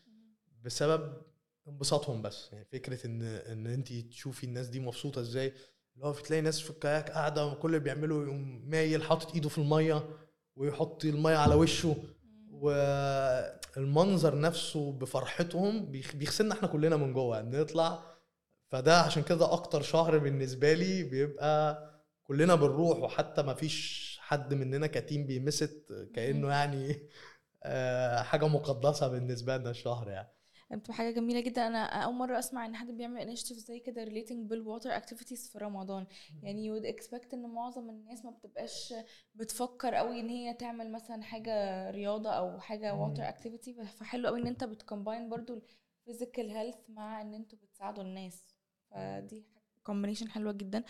بسبب 0.63 1.23
انبساطهم 1.69 2.23
بس. 2.23 2.49
يعني 2.53 2.65
فكرة 2.65 3.07
إن 3.07 3.23
إن 3.23 3.67
انت 3.67 3.93
تشوفي 3.93 4.45
الناس 4.45 4.69
دي 4.69 4.81
مبسوطة 4.81 5.21
إزاي 5.21 5.53
اللي 5.95 6.07
هو 6.07 6.13
تلاقي 6.13 6.43
ناس 6.43 6.61
في 6.61 6.71
ال 6.71 6.78
kayak 6.78 7.11
قاعدة 7.11 7.47
وكل 7.47 7.69
اللي 7.69 7.79
بيعمله 7.81 8.23
يقوم 8.23 8.63
مايل 8.71 9.03
حاطط 9.03 9.35
إيده 9.35 9.49
في 9.49 9.59
المية 9.59 10.09
ويحط 10.57 11.05
المية 11.05 11.37
على 11.37 11.55
وشه. 11.55 11.97
والمنظر 12.51 14.41
نفسه 14.41 14.93
بفرحتهم 14.93 15.87
بيغسلنا 15.91 16.55
إحنا 16.55 16.69
كلنا 16.69 16.97
من 16.97 17.13
جوه. 17.13 17.43
نطلع 17.43 18.03
فده 18.71 19.01
عشان 19.01 19.23
كده 19.23 19.53
أكتر 19.53 19.83
شهر 19.83 20.19
بالنسبة 20.19 20.73
لي 20.73 21.03
بيبقى 21.03 21.85
كلنا 22.23 22.55
بنروح 22.55 22.99
وحتى 22.99 23.43
ما 23.43 23.55
فيش 23.55 24.19
حد 24.23 24.55
مننا 24.55 24.87
ك 24.87 24.95
team 24.95 25.27
بي 25.27 25.42
miss 25.42 25.72
it 25.72 25.87
كأنه 26.15 26.49
يعني 26.49 27.09
آه، 27.63 28.23
حاجة 28.23 28.49
مقدسة 28.49 29.09
بالنسبة 29.09 29.57
لنا 29.57 29.71
الشهر 29.71 30.09
يعني. 30.11 30.29
بتبقى 30.71 30.95
حاجة 30.95 31.11
جميلة 31.11 31.41
جدا. 31.41 31.67
أنا 31.67 31.87
أول 31.87 32.15
مرة 32.15 32.39
أسمع 32.39 32.67
إن 32.67 32.77
حد 32.77 32.91
بيعمل 32.91 33.21
initiative 33.21 33.59
زي 33.59 33.81
كده 33.81 34.05
relating 34.05 34.35
بال 34.35 34.53
water 34.53 34.97
activities 34.97 35.51
في 35.51 35.59
رمضان. 35.59 36.07
يعني 36.43 36.67
you'd 36.67 36.85
expect 36.85 37.35
إن 37.35 37.47
معظم 37.47 37.91
الناس 37.91 38.25
ما 38.25 38.31
بتبقاش 38.31 38.95
بتفكر 39.35 39.95
قوي 39.95 40.21
إن 40.21 40.29
هي 40.29 40.55
تعمل 40.55 40.93
مثلا 40.93 41.23
حاجة 41.23 41.91
رياضة 41.91 42.31
أو 42.31 42.61
حاجة. 42.61 42.95
water 42.95 43.29
activity 43.29 43.75
فحلو 43.85 44.29
قوي 44.29 44.41
إن 44.41 44.47
أنت 44.47 44.65
بت 44.65 44.79
combine 44.79 45.29
برضو 45.29 45.63
ال 46.01 46.06
physical 46.06 46.51
health 46.51 46.77
مع 46.89 47.21
إن 47.21 47.35
أنتوا 47.35 47.59
بتساعدوا 47.59 48.03
الناس. 48.05 48.55
فدي 48.91 49.45
combination 49.85 50.29
حلوة 50.29 50.53
جدا. 50.53 50.85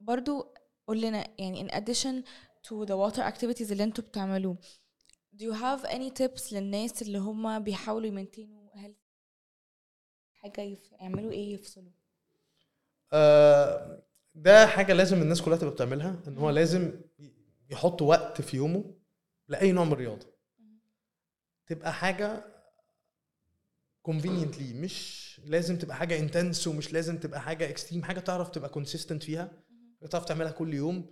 برضو 0.00 0.54
قول 0.86 1.00
لنا 1.00 1.26
يعني 1.38 1.68
in 1.68 1.72
addition 1.72 2.24
to 2.66 2.86
the 2.86 2.94
water 2.94 3.22
activities 3.32 3.70
اللي 3.70 3.84
أنتوا 3.84 4.04
بتعملوه 4.04 4.56
do 5.36 5.42
you 5.44 5.52
have 5.52 5.84
any 5.90 6.10
tips 6.22 6.52
للناس 6.52 7.02
اللي 7.02 7.18
هم 7.18 7.58
بيحاولوا 7.58 8.06
ي 8.06 8.13
maintain 8.13 8.70
وا 8.76 8.79
health 8.79 8.94
حاجة 10.32 10.60
يف- 10.60 10.92
يعملوا 10.92 11.32
إيه 11.32 11.54
يفصلوا؟ 11.54 11.92
آه، 13.12 14.02
ده 14.34 14.66
حاجة 14.66 14.92
لازم 14.92 15.22
الناس 15.22 15.42
كلها 15.42 15.56
تبقى 15.56 15.72
بتعملها 15.74 16.22
إن 16.28 16.38
هو 16.38 16.50
لازم 16.50 17.00
يحط 17.70 18.02
وقت 18.02 18.40
في 18.40 18.56
يومه 18.56 18.94
لأي 19.48 19.72
نوع 19.72 19.84
من 19.84 19.92
الرياضة. 19.92 20.26
تبقى 21.66 21.92
حاجة 21.92 22.44
convenient 24.08 24.59
ليه 24.59 24.74
مش 24.74 25.24
لازم 25.44 25.78
تبقى 25.78 25.96
حاجة 25.96 26.18
intense 26.18 26.66
ومش 26.66 26.92
لازم 26.92 27.18
تبقى 27.18 27.40
حاجة 27.40 27.68
extreme 27.70 28.02
حاجة 28.04 28.20
تعرف 28.20 28.48
تبقى 28.48 28.68
consistent 28.70 29.22
فيها 29.22 29.52
تعرف 30.10 30.24
تعملها 30.24 30.52
كل 30.52 30.74
يوم. 30.74 31.10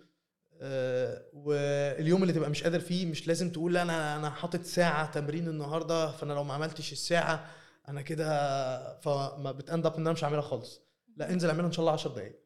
واليوم 1.32 2.22
اللي 2.22 2.32
تبقى 2.32 2.50
مش 2.50 2.62
قادر 2.62 2.80
فيه 2.80 3.06
مش 3.06 3.28
لازم 3.28 3.50
تقول 3.52 3.74
لا 3.74 3.82
أنا 3.82 4.16
أنا 4.16 4.30
حاطط 4.30 4.62
ساعة 4.62 5.10
تمرين 5.12 5.48
النهارده 5.48 6.10
فأنا 6.10 6.32
لو 6.32 6.44
ما 6.44 6.54
عملتش 6.54 6.92
الساعة 6.92 7.50
أنا 7.88 8.02
كده 8.02 8.98
فما 9.00 9.52
بت 9.52 9.66
end 9.66 9.86
up 9.86 9.94
إن 9.94 10.00
أنا 10.00 10.12
مش 10.12 10.24
هعملها 10.24 10.40
خالص. 10.40 10.80
لا 11.16 11.32
انزل 11.32 11.48
اعملها 11.48 11.66
إن 11.66 11.72
شاء 11.72 11.80
الله 11.80 11.92
10 11.92 12.10
دقايق. 12.14 12.38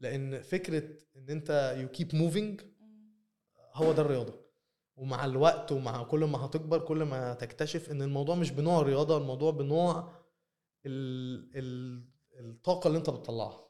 لأن 0.00 0.42
فكرة 0.42 0.82
إن 1.16 1.30
أنت 1.30 1.74
you 1.78 1.88
keep 1.88 2.14
moving 2.14 2.60
هو 3.74 3.92
ده 3.92 4.02
الرياضة. 4.02 4.44
ومع 4.96 5.24
الوقت 5.24 5.72
ومع 5.72 6.02
كل 6.02 6.24
ما 6.24 6.44
هتكبر 6.46 6.78
كل 6.78 7.02
ما 7.02 7.34
تكتشف 7.34 7.90
إن 7.90 8.02
الموضوع 8.02 8.34
مش 8.34 8.50
بنوع 8.50 8.80
الرياضة 8.80 9.16
الموضوع 9.18 9.50
بنوع 9.50 10.12
ال 10.86 11.50
ال 11.54 12.04
الطاقة 12.40 12.88
اللي 12.88 12.98
أنت 12.98 13.10
بتطلعها. 13.10 13.64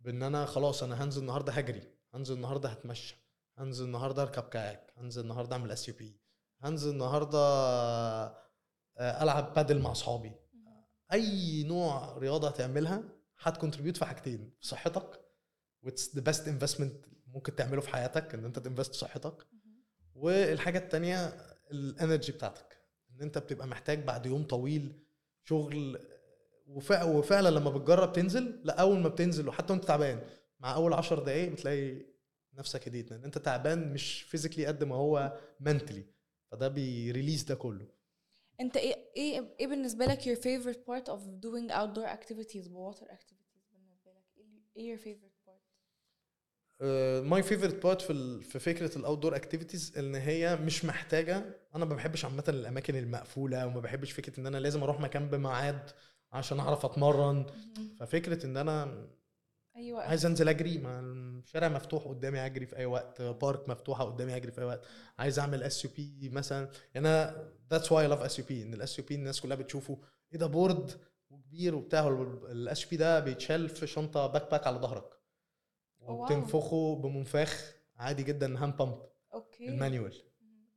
بإن 0.00 0.22
أنا 0.22 0.46
خلاص 0.46 0.82
أنا 0.82 1.04
هنزل 1.04 1.20
النهارده 1.22 1.52
هجري. 1.52 1.93
هنزل 2.14 2.34
النهارده 2.34 2.68
هتمشى 2.68 3.16
هنزل 3.58 3.84
النهارده 3.84 4.22
اركب 4.22 4.42
kayak 4.42 4.92
هنزل 4.96 5.22
النهارده 5.22 5.56
اعمل 5.56 5.70
SUP 5.70 6.20
هنزل 6.60 6.90
النهارده 6.90 7.38
آه، 8.98 9.22
ألعب 9.22 9.54
بادل 9.54 9.80
مع 9.82 9.92
أصحابي. 9.92 10.32
أي 11.12 11.62
نوع 11.62 12.18
رياضة 12.18 12.48
هتعملها 12.48 13.02
هت 13.40 13.49
contribute 13.49 13.96
في 13.96 14.04
حاجتين 14.04 14.52
في 14.60 14.66
صحتك 14.68 15.20
what's 15.82 16.14
the 16.16 16.20
best 16.20 16.48
investment 16.48 17.04
ممكن 17.26 17.56
تعمله 17.56 17.80
في 17.80 17.88
حياتك 17.88 18.34
إن 18.34 18.44
أنت 18.44 18.58
ت 18.58 18.63
invest 18.63 18.92
في 18.92 18.98
صحتك. 18.98 19.46
والحاجة 20.14 20.78
التانية 20.78 21.26
ال 21.70 21.79
energy 21.79 22.32
بتاعتك 22.32 22.78
إن 23.10 23.20
أنت 23.22 23.38
بتبقى 23.38 23.66
محتاج 23.66 24.04
بعد 24.04 24.26
يوم 24.26 24.44
طويل 24.44 24.92
شغل 25.44 25.98
وفع 26.66 27.02
وفعلا 27.04 27.48
لما 27.48 27.70
بتجرب 27.70 28.12
تنزل 28.12 28.60
لا 28.64 28.80
اول 28.80 28.98
ما 28.98 29.08
بتنزل 29.08 29.48
وحتى 29.48 29.72
وأنت 29.72 29.84
تعبان 29.84 30.22
مع 30.64 30.74
أول 30.74 30.92
عشر 30.92 31.18
دقايق 31.18 31.52
بتلاقي 31.52 32.06
نفسك 32.54 32.88
هديت 32.88 33.10
لأن 33.10 33.24
أنت 33.24 33.38
تعبان 33.38 33.92
مش 33.92 34.22
physically 34.22 34.66
قد 34.66 34.84
ما 34.84 34.94
هو 34.94 35.38
mentally 35.60 36.04
فده 36.50 36.68
بي 36.68 36.84
release 36.84 37.42
ده 37.42 37.54
كله. 37.54 37.86
أنت 38.60 38.76
إيه 38.76 38.96
إيه 39.16 39.56
إيه 39.60 39.66
بالنسبة 39.66 40.06
لك 40.06 40.20
your 40.20 40.38
favorite 40.38 40.78
part 40.78 41.08
of 41.12 41.20
doing 41.20 41.70
outdoor 41.70 42.06
activities 42.06 42.68
water 42.68 43.06
activities 43.06 43.64
بالنسبة 43.72 44.10
لك؟ 44.12 44.24
إيه 44.36 44.46
إيه 44.76 44.96
your 44.96 45.00
favorite 45.00 45.48
part 45.48 45.64
my 47.28 47.42
favorite 47.42 47.82
part 47.82 48.02
في 48.02 48.40
في 48.42 48.58
فكرة 48.58 48.98
ال 48.98 49.18
outdoor 49.18 49.36
activities 49.36 49.98
إن 49.98 50.14
هي 50.14 50.56
مش 50.56 50.84
محتاجة. 50.84 51.56
أنا 51.74 51.84
ما 51.84 51.94
بحبش 51.94 52.24
عامة 52.24 52.44
الأماكن 52.48 52.96
المقفولة 52.96 53.66
وما 53.66 53.80
بحبش 53.80 54.12
فكرة 54.12 54.40
إن 54.40 54.46
أنا 54.46 54.56
لازم 54.58 54.82
أروح 54.82 55.00
مكان 55.00 55.28
بميعاد 55.28 55.90
عشان 56.32 56.60
أعرف 56.60 56.84
أتمرن. 56.84 57.46
ففكرة 57.98 58.46
إن 58.46 58.56
أنا 58.56 59.06
أيوه. 59.76 60.02
عايز 60.02 60.26
أنزل 60.26 60.48
أجري؟ 60.48 60.78
ما 60.78 61.00
الشارع 61.00 61.68
مفتوح 61.68 62.04
قدامي 62.08 62.46
أجري 62.46 62.66
في 62.66 62.76
أي 62.76 62.86
وقت. 62.86 63.22
park 63.22 63.68
مفتوحة 63.68 64.04
قدامي 64.04 64.36
أجري 64.36 64.52
في 64.52 64.60
أي 64.60 64.64
وقت. 64.64 64.84
عايز 65.18 65.38
أعمل 65.38 65.62
SUP 65.62 66.28
مثلا. 66.28 66.68
يعني 66.94 67.08
أنا 67.08 67.48
that's 67.70 67.92
why 67.92 68.06
I 68.06 68.09
love 68.09 68.20
SUP 68.20 68.62
إن 68.62 68.74
ال 68.74 68.98
SUP 68.98 69.14
الناس 69.14 69.40
كلها 69.40 69.56
بتشوفه. 69.56 69.98
إيه 70.32 70.38
ده 70.38 70.46
board 70.46 71.00
وكبير 71.30 71.74
وبتاع. 71.74 72.08
ال 72.50 72.82
SUP 72.82 72.96
ده 72.96 73.20
بيتشال 73.20 73.68
في 73.68 73.86
شنطة 73.86 74.26
backpack 74.26 74.66
على 74.66 74.78
ظهرك. 74.78 75.10
وبتنفخه 75.98 76.96
بمنفاخ 76.96 77.74
عادي 77.96 78.22
جدا 78.22 78.58
hand 78.64 78.76
pump 78.76 79.02
okay. 79.34 79.68
ال 79.68 79.75
manual. 79.75 80.22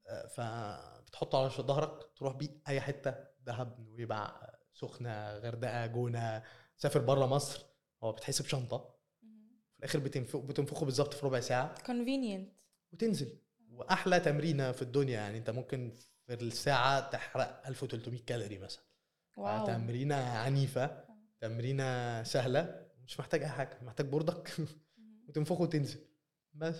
آه، 0.07 0.27
فبتحطه 0.27 1.39
على 1.39 1.49
ظهرك 1.49 2.10
تروح 2.17 2.33
بيه 2.33 2.49
أي 2.67 2.81
حتة. 2.81 3.15
دهب 3.39 3.79
نويبع 3.79 4.49
سخنة 4.73 5.38
غردقة 5.38 5.86
جونة 5.86 6.43
سافر 6.77 6.99
بره 6.99 7.25
مصر. 7.25 7.77
هو 8.03 8.12
بتحسب 8.12 8.45
شنطه 8.45 8.97
في 9.73 9.79
الآخر 9.79 9.99
بتنفخ 9.99 10.39
بتنفخه 10.39 10.86
بالظبط 10.86 11.13
في 11.13 11.25
ربع 11.25 11.39
ساعة. 11.39 11.75
Convenient. 11.75 12.47
وتنزل. 12.93 13.38
وأحلى 13.69 14.19
تمرينة 14.19 14.71
في 14.71 14.81
الدنيا 14.81 15.13
يعني 15.13 15.38
أنت 15.38 15.49
ممكن 15.49 15.91
في 16.27 16.33
الساعة 16.33 17.10
تحرق 17.10 17.67
1300 17.67 18.21
كالوري 18.25 18.57
مثلا. 18.57 18.83
واو. 19.38 19.65
تمرينة 19.65 20.15
عنيفة 20.15 21.05
تمرينة 21.41 22.23
سهلة 22.23 22.88
مش 23.05 23.19
محتاج 23.19 23.43
أي 23.43 23.49
حاجة 23.49 23.79
محتاج 23.81 24.05
بوردك. 24.05 24.51
وتنفخه 25.27 25.62
وتنزل. 25.62 25.99
بس. 26.53 26.75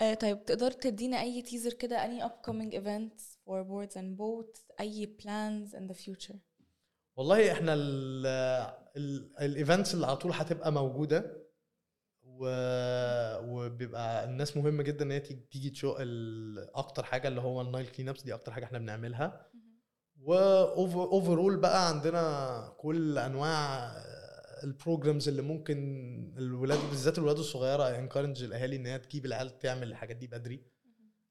آه 0.00 0.14
طيب 0.14 0.44
تقدر 0.44 0.70
تدينا 0.70 1.20
أي 1.20 1.42
تيزر 1.42 1.72
كده 1.72 1.96
any 2.06 2.22
upcoming 2.30 2.72
events 2.72 3.22
for 3.44 3.64
boards 3.64 3.94
and 3.96 4.18
boats 4.18 4.60
أي 4.80 5.16
plans 5.22 5.74
in 5.74 5.92
the 5.92 5.94
future 5.94 6.36
والله 7.18 7.52
إحنا 7.52 7.74
ال 9.40 9.48
events 9.48 9.94
اللي 9.94 10.06
على 10.06 10.16
طول 10.16 10.32
هتبقى 10.32 10.72
موجودة 10.72 11.48
و... 12.22 12.46
وبيبقى 13.40 14.24
الناس 14.24 14.56
مهمه 14.56 14.82
جدا 14.82 15.04
إن 15.04 15.10
هي 15.10 15.20
تيجي 15.20 15.72
ال- 15.84 16.70
أكتر 16.74 17.02
حاجة 17.02 17.28
اللي 17.28 17.40
هو 17.40 17.60
ال 17.60 17.65
Nile 17.65 17.86
clean 17.86 18.08
ups 18.08 18.22
دي 18.22 18.34
أكتر 18.34 18.52
حاجة 18.52 18.64
إحنا 18.64 18.78
بنعملها. 18.78 19.46
و 20.20 20.37
overall 20.37 21.56
بقى 21.56 21.88
عندنا 21.88 22.74
كل 22.78 23.18
أنواع 23.18 23.92
ال 24.64 24.71
programs 24.71 25.28
اللي 25.28 25.42
ممكن 25.42 25.78
الولاد 26.38 26.78
بالذات 26.90 27.18
الولاد 27.18 27.38
الصغيرة 27.38 27.98
encouraging 27.98 28.42
الأهالي 28.42 28.76
إن 28.76 28.86
هي 28.86 28.98
تجيب 28.98 29.26
العيال 29.26 29.58
تعمل 29.58 29.88
الحاجات 29.90 30.16
دي 30.16 30.26
بدري. 30.26 30.64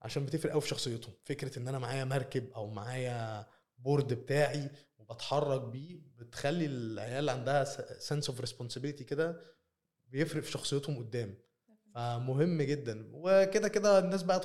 عشان 0.02 0.26
بتفرق 0.26 0.52
قوي 0.52 0.62
في 0.62 0.68
شخصيتهم. 0.68 1.14
فكرة 1.26 1.60
إن 1.60 1.68
أنا 1.68 1.80
معايا 1.80 2.06
مركب 2.06 2.52
أو 2.56 2.70
معايا 2.70 3.46
board 3.78 4.14
بتاعي 4.14 4.70
وبتحرك 5.10 5.62
بيه 5.62 6.00
بتخلي 6.18 6.66
العيال 6.66 7.30
عندها 7.30 7.64
sense 8.00 8.30
of 8.30 8.40
responsibility 8.42 9.04
كده 9.04 9.42
بيفرق 10.08 10.44
في 10.44 10.52
شخصيتهم 10.52 10.98
قدام. 10.98 11.38
فمهم 11.96 12.62
جدا. 12.62 13.10
وكده 13.14 13.68
كده 13.68 14.00
الناس 14.00 14.24
بقى 14.24 14.42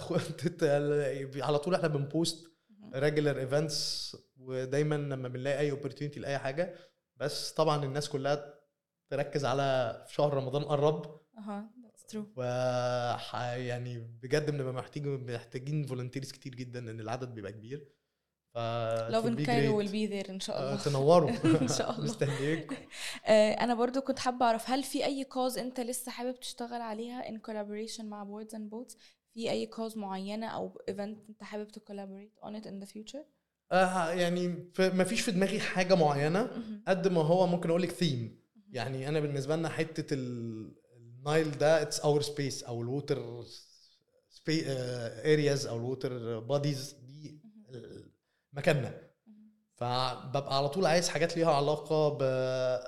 على 1.46 1.58
طول 1.58 1.74
إحنا 1.74 1.88
بن 1.88 2.10
post 2.10 2.52
regular 2.94 3.38
events 3.38 4.16
ودايما 4.36 4.94
لما 4.94 5.28
بنلاقي 5.28 5.58
أي 5.58 5.70
opportunity 5.70 6.20
لأي 6.20 6.38
حاجة. 6.38 6.74
بس 7.16 7.52
طبعا 7.52 7.84
الناس 7.84 8.08
كلها 8.08 8.54
تركز 9.10 9.44
على 9.44 10.04
في 10.08 10.14
شهر 10.14 10.34
رمضان 10.34 10.64
قرب. 10.64 11.20
أها 11.38 11.70
that's 11.86 12.12
true. 12.14 12.24
و 12.36 12.42
يعني 13.56 13.98
بجد 13.98 14.50
بنبقى 14.50 14.72
محتاجين 14.72 15.34
محتاجين 15.34 15.86
volunteers 15.86 16.32
كتير 16.32 16.54
جدا 16.54 16.80
لأن 16.80 17.00
العدد 17.00 17.34
بيبقى 17.34 17.52
كبير. 17.52 17.88
ف 18.54 18.58
love 19.10 19.24
and 19.26 19.46
Cairo 19.46 19.72
will 19.80 19.92
be 19.92 20.06
there 20.12 20.30
إن 20.30 20.40
شاء 20.40 20.60
الله. 20.60 20.76
تنوروا. 20.84 21.30
إن 21.62 21.68
شاء 21.68 21.90
الله. 21.94 22.04
مستنيينكم 22.04 22.76
آه، 23.26 23.52
أنا 23.52 23.74
برضو 23.74 24.00
كنت 24.00 24.18
حابة 24.18 24.46
أعرف 24.46 24.70
هل 24.70 24.82
في 24.82 25.04
أي 25.04 25.24
cause 25.24 25.58
أنت 25.58 25.80
لسه 25.80 26.10
حابب 26.12 26.40
تشتغل 26.40 26.80
عليها 26.80 27.22
in 27.22 27.34
collaboration 27.50 28.00
مع 28.04 28.24
boards 28.24 28.50
and 28.54 28.70
boats 28.74 28.96
في 29.34 29.50
أي 29.50 29.66
cause 29.66 29.96
معينة 29.98 30.46
أو 30.46 30.82
event 30.90 31.00
أنت 31.28 31.42
حابب 31.42 31.68
on 32.42 32.50
it 32.62 32.64
in 32.66 32.84
the 32.86 32.92
future 32.92 33.24
آه 33.72 34.10
يعني 34.10 34.68
ما 34.78 35.04
فيش 35.04 35.20
في 35.20 35.30
دماغي 35.30 35.60
حاجة 35.60 35.94
معينة 35.94 36.50
قد 36.88 37.08
ما 37.08 37.20
هو 37.22 37.46
ممكن 37.46 37.68
أقول 37.70 37.82
لك 37.82 37.90
ثيم 37.90 38.42
يعني 38.70 39.08
أنا 39.08 39.20
بالنسبة 39.20 39.56
لنا 39.56 39.68
حتة 39.68 40.14
ال- 40.14 40.72
ال 40.96 41.07
Nile 41.07 41.50
ده 41.58 41.82
it's 41.82 42.00
our 42.00 42.22
space 42.22 42.62
أو 42.62 42.82
ال 42.82 42.92
water 42.92 43.44
areas 45.24 45.66
أو 45.66 45.76
ال 45.76 45.87
water 45.87 46.38
bodies 46.40 46.92
دي 47.06 47.40
مكاننا. 48.52 49.12
فببقى 49.74 50.56
على 50.56 50.68
طول 50.68 50.86
عايز 50.86 51.08
حاجات 51.08 51.36
ليها 51.36 51.52
علاقة 51.52 52.08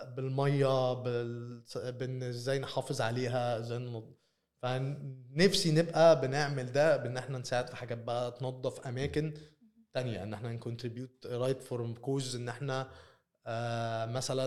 بالمية 0.05 0.93
بال- 0.95 1.63
بإن 1.77 2.23
إزاي 2.23 2.59
نحافظ 2.59 3.01
عليها 3.01 3.59
إزاي 3.59 4.03
فنفسي 4.63 5.71
نبقى 5.73 6.21
بنعمل 6.21 6.73
ده 6.73 6.97
بإن 6.97 7.17
إحنا 7.17 7.39
نساعد 7.39 7.67
في 7.69 7.77
حاجات 7.77 7.99
بقى 7.99 8.33
تنظف 8.33 8.87
أماكن 8.87 9.35
تانية 9.95 10.23
إن 10.23 10.35
إحنا 10.35 10.53
ن 10.53 10.60
contribute 10.60 11.27
right 11.27 11.63
for 11.63 11.93
cause 11.93 12.37
إن 12.37 12.49
إحنا 12.49 12.91
آه 13.47 14.07
مثلا 14.07 14.47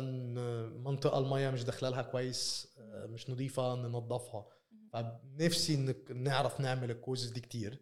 منطقة 0.69 1.19
المية 1.19 1.49
مش 1.49 1.63
داخله 1.63 1.89
لها 1.89 2.01
كويس 2.01 2.67
آه 2.79 3.05
مش 3.05 3.29
نظيفة 3.29 3.75
ننظفها. 3.75 4.45
فنفسي 4.93 5.95
نعرف 6.09 6.59
نعمل 6.61 6.91
ال 6.91 6.97
causes 6.97 7.29
دي 7.31 7.39
كتير. 7.41 7.79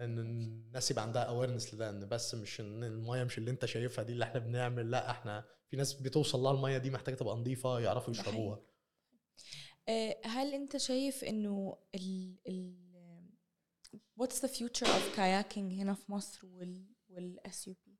إن 0.00 0.18
الناس 0.18 0.90
يبقى 0.90 1.04
عندها 1.04 1.22
awareness 1.22 1.74
لده 1.74 1.90
إن 1.90 2.08
بس 2.08 2.34
مش 2.34 2.60
إن 2.60 2.84
المية 2.84 3.24
مش 3.24 3.38
اللي 3.38 3.50
أنت 3.50 3.64
شايفها 3.64 4.04
دي 4.04 4.12
اللي 4.12 4.24
إحنا 4.24 4.40
بنعمل 4.40 4.90
لأ 4.90 5.10
إحنا 5.10 5.44
في 5.70 5.76
ناس 5.76 5.92
بتوصل 5.94 6.38
لها 6.40 6.52
المية 6.52 6.78
دي 6.78 6.90
محتاجة 6.90 7.14
تبقى 7.14 7.36
نظيفة 7.36 7.80
يعرفوا 7.80 8.10
يشربوها. 8.14 8.60
آه، 9.88 10.16
هل 10.24 10.54
أنت 10.54 10.76
شايف 10.76 11.24
إنه 11.24 11.78
ال 11.94 12.36
ال 12.48 12.84
what's 14.20 14.36
the 14.40 14.48
future 14.48 14.86
of 14.86 15.16
kayaking 15.16 15.56
هنا 15.58 15.94
في 15.94 16.12
مصر 16.12 16.46
وال 16.46 16.86
وال 17.08 17.40
SUP 17.48 17.90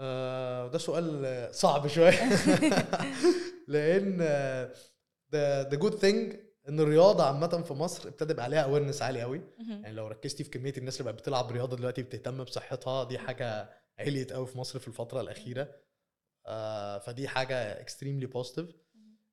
آه 0.00 0.68
ده 0.68 0.78
سؤال 0.78 1.54
صعب 1.54 1.86
شوية. 1.86 2.10
لأن 3.68 4.18
the 5.32 5.74
good 5.74 5.94
thing 5.94 6.47
إن 6.68 6.80
الرياضة 6.80 7.24
عامة 7.24 7.62
في 7.62 7.74
مصر 7.74 8.08
ابتدى 8.08 8.32
يبقى 8.32 8.44
عليها 8.44 8.60
awareness 8.60 9.02
عالي 9.02 9.20
قوي 9.22 9.40
يعني 9.68 9.92
لو 9.92 10.06
ركزتي 10.08 10.44
في 10.44 10.50
كمية 10.50 10.72
الناس 10.78 11.00
اللي 11.00 11.12
بقت 11.12 11.20
بتلعب 11.22 11.52
رياضة 11.52 11.76
دلوقتي 11.76 12.02
بتهتم 12.02 12.44
بصحتها 12.44 13.04
دي 13.04 13.18
حاجة 13.18 13.70
عليت 13.98 14.32
قوي 14.32 14.46
في 14.46 14.58
مصر 14.58 14.78
في 14.78 14.88
الفترة 14.88 15.20
الأخيرة. 15.20 15.74
آه 16.46 16.98
فدي 16.98 17.28
حاجة 17.28 17.80
extremely 17.80 18.26
positive 18.26 18.76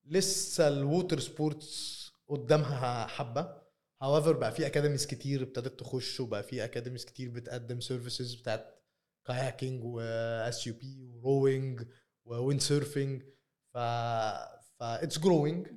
لسه 0.06 0.68
ال 0.68 0.77
water 0.77 1.20
sports 1.20 2.06
قدامها 2.28 3.08
حبة. 3.08 3.66
However 4.04 4.30
بقى 4.30 4.52
في 4.52 4.66
academies 4.68 5.06
كتير 5.08 5.44
ابتدت 5.44 5.80
تخش 5.80 6.20
وبقى 6.20 6.44
في 6.44 6.64
academies 6.64 7.06
كتير 7.06 7.30
بتقدم 7.30 7.80
services 7.80 8.34
بتاعت 8.36 8.76
kayaking 9.26 9.77
و 9.77 9.84
SUP 9.84 10.98
و 11.24 11.32
rowing 11.32 11.84
و 12.26 12.33
wind 12.33 12.62
surfing 12.62 13.24
ف 13.74 13.78
ف 14.80 14.84
it's 14.84 15.20
growing 15.20 15.68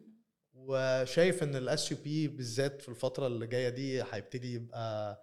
وشايف 0.68 1.42
إن 1.42 1.56
ال 1.56 1.92
SUP 1.92 2.28
بالذات 2.28 2.82
في 2.82 2.88
الفترة 2.88 3.26
اللي 3.26 3.46
جاية 3.46 3.68
دي 3.68 4.02
هيبتدي 4.02 4.54
يبقى 4.54 5.18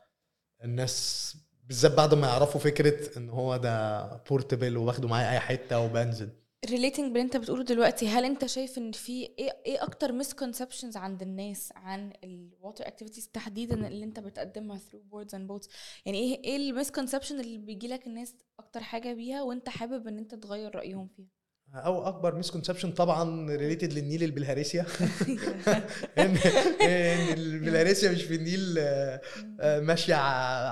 الناس 0.63 1.35
بالذات 1.63 1.91
بعد 1.91 2.13
ما 2.13 2.27
يعرفوا 2.27 2.61
فكرة 2.61 3.17
إن 3.17 3.29
هو 3.29 3.57
ده 3.57 4.05
portable 4.29 4.77
واخده 4.77 5.07
معايا 5.07 5.31
أي 5.31 5.39
حتة 5.39 5.79
وبنزل. 5.79 6.29
Relating 6.67 6.99
باللي 7.01 7.21
أنت 7.21 7.37
بتقوله 7.37 7.63
دلوقتي 7.63 8.07
هل 8.07 8.25
أنت 8.25 8.45
شايف 8.45 8.77
إن 8.77 8.91
في 8.91 9.23
إيه 9.39 9.57
إيه 9.65 9.83
أكتر 9.83 10.23
misconceptions 10.23 10.95
عند 10.97 11.21
الناس 11.21 11.69
عن 11.75 12.13
ال 12.23 12.34
water 12.34 12.87
activities 12.87 13.29
تحديدا 13.29 13.87
اللي 13.87 14.05
أنت 14.05 14.19
بتقدمها 14.19 14.79
through 14.79 15.13
boards 15.15 15.29
and 15.31 15.49
boats 15.51 15.69
يعني 16.05 16.17
إيه 16.19 16.43
إيه 16.43 16.57
ال 16.57 16.63
misconception 16.63 17.39
اللي 17.39 17.57
بيجي 17.57 17.87
لك 17.87 18.07
الناس 18.07 18.35
أكتر 18.59 18.79
حاجة 18.83 19.13
بيها 19.13 19.41
وأنت 19.43 19.69
حابب 19.69 20.07
إن 20.07 20.17
أنت 20.17 20.35
تغير 20.35 20.75
رأيهم 20.75 21.07
فيها؟ 21.07 21.27
أو 21.75 22.07
أكبر 22.07 22.35
misconception 22.35 22.91
طبعا 22.91 23.49
related 23.49 23.93
للنيل 23.93 24.23
البلهارسيا 24.23 24.85
ان 26.17 26.37
إن 26.81 27.33
البلهارسيا 27.33 28.11
مش 28.11 28.23
في 28.23 28.35
النيل 28.35 28.75
آه، 28.79 29.21
آه، 29.59 29.79
ماشية 29.79 30.15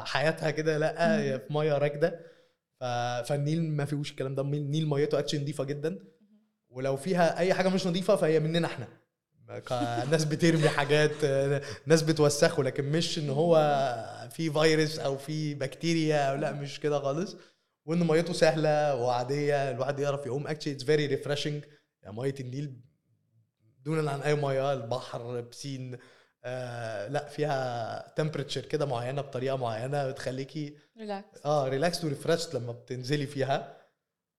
حياتها 0.03 0.51
كده 0.51 0.77
لأ 0.77 1.19
هي 1.19 1.39
في 1.39 1.53
مية 1.53 1.77
راكدة. 1.77 2.33
فالنيل 3.25 3.63
ما 3.63 3.85
فيهوش 3.85 4.11
الكلام 4.11 4.35
ده. 4.35 4.41
النيل 4.41 4.89
ميته 4.89 5.19
اكشن 5.19 5.41
نظيفة 5.41 5.63
جدا. 5.63 5.99
ولو 6.69 6.97
فيها 6.97 7.39
أي 7.39 7.53
حاجة 7.53 7.69
مش 7.69 7.87
نظيفة 7.87 8.15
فهي 8.15 8.39
مننا 8.39 8.67
إحنا. 8.67 8.87
ناس 10.11 10.25
بترمي 10.25 10.69
حاجات 10.69 11.23
آه، 11.23 11.61
ناس 11.85 12.01
بتوسخه 12.01 12.63
لكن 12.63 12.91
مش 12.91 13.19
إن 13.19 13.29
هو 13.29 13.55
في 14.31 14.51
فيروس 14.51 14.99
أو 14.99 15.17
في 15.17 15.53
بكتيريا 15.53 16.17
أو 16.17 16.35
لأ 16.35 16.51
مش 16.51 16.79
كده 16.79 16.99
خالص. 16.99 17.37
وإن 17.85 18.07
ميته 18.07 18.33
سهلة 18.33 18.95
وعادية 18.95 19.71
الواحد 19.71 19.99
يعرف 19.99 20.25
يقوم 20.25 20.47
actually 20.47 20.73
it's 20.73 20.83
very 20.83 21.05
refreshing 21.05 21.63
مية 22.07 22.35
النيل 22.39 22.81
دونا 23.79 24.11
عن 24.11 24.21
اي 24.21 24.35
مية 24.35 24.73
البحر 24.73 25.41
بسين 25.41 25.97
آه 26.45 27.07
لا 27.07 27.27
فيها 27.29 28.13
temperature 28.15 28.61
كده 28.65 28.85
معينة 28.85 29.21
بطريقة 29.21 29.55
معينة 29.57 30.09
بتخليكي 30.11 30.77
relaxed 30.97 31.45
آه 31.45 31.67
relaxed 31.69 32.03
و 32.05 32.10
refreshed 32.10 32.55
لما 32.55 32.71
بتنزلي 32.71 33.27
فيها. 33.27 33.77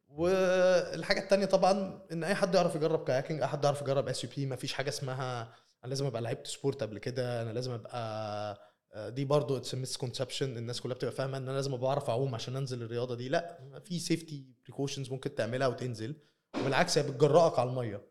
والحاجة 0.09 1.21
التانية 1.21 1.47
طبعا 1.47 2.03
إن 2.13 2.25
أي 2.25 2.35
حد 2.35 2.55
يعرف 2.55 2.75
يجرب 2.75 3.05
kayaking 3.05 3.41
أي 3.41 3.47
حد 3.47 3.65
يعرف 3.65 3.83
يجرب 3.83 4.09
SUP 4.09 4.47
مفيش 4.47 4.73
حاجة 4.73 4.89
اسمها 4.89 5.43
أنا 5.85 5.89
لازم 5.89 6.07
أبقى 6.07 6.23
لعبت 6.23 6.47
sport 6.47 6.83
قبل 6.83 6.99
كده 6.99 7.43
أنا 7.43 7.51
لازم 7.53 7.73
أبقى 7.73 8.74
دي 8.97 9.25
برضو 9.25 9.57
it's 9.57 9.75
misconception 9.75 10.57
الناس 10.57 10.81
كلها 10.81 10.95
بتبقى 10.95 11.13
فاهمة 11.15 11.37
إن 11.39 11.43
أنا 11.43 11.53
لازم 11.53 11.75
أبقى 11.75 11.87
بعرف 11.87 12.11
أعوم 12.11 12.35
عشان 12.35 12.57
أنزل 12.57 12.83
الرياضة 12.83 13.15
دي. 13.15 13.29
لا 13.29 13.59
في 13.85 13.99
safety 13.99 14.47
precautions 14.65 15.11
ممكن 15.11 15.35
تعملها 15.35 15.67
وتنزل. 15.67 16.17
وبالعكس 16.61 16.99
هي 16.99 17.11
بتجرأك 17.11 17.59
على 17.59 17.71
المية. 17.71 18.09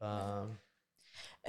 ف 0.00 0.04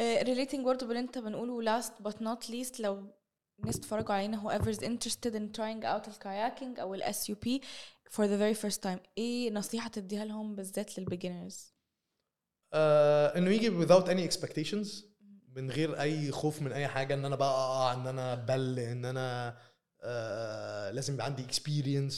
relating 0.01 0.65
برضه 0.65 0.85
باللي 0.87 0.99
أنت 0.99 1.17
بنقوله 1.17 1.81
last 1.81 1.91
but 2.03 2.15
not 2.15 2.49
least 2.49 2.79
لو 2.79 3.13
الناس 3.59 3.77
بتتفرجوا 3.77 4.15
علينا 4.15 4.41
whoever 4.41 4.75
is 4.77 4.79
interested 4.79 5.33
in 5.33 5.57
trying 5.57 5.83
out 5.83 6.07
ال 6.07 6.15
kayaking 6.15 6.79
أو 6.79 6.95
ال 6.95 7.03
SUP 7.03 7.61
for 8.09 8.23
the 8.23 8.37
very 8.41 8.63
first 8.63 8.79
time 8.81 8.99
إيه 9.17 9.51
نصيحة 9.51 9.89
تديها 9.89 10.25
لهم 10.25 10.55
بالذات 10.55 10.99
لل 10.99 11.13
beginners 11.13 11.73
آه 12.73 13.37
إنه 13.37 13.49
يجي 13.49 13.85
without 13.85 14.05
any 14.05 14.31
expectations. 14.31 15.10
من 15.55 15.71
غير 15.71 16.01
أي 16.01 16.31
خوف 16.31 16.61
من 16.61 16.71
أي 16.71 16.87
حاجة 16.87 17.13
إن 17.13 17.25
أنا 17.25 17.35
بقى 17.35 17.49
اقع 17.49 17.93
إن 17.93 18.07
أنا 18.07 18.35
بل 18.35 18.79
إن 18.79 19.05
أنا 19.05 19.57
آه 20.01 20.91
لازم 20.91 21.13
يبقى 21.13 21.25
عندي 21.25 21.43
experience. 21.47 22.15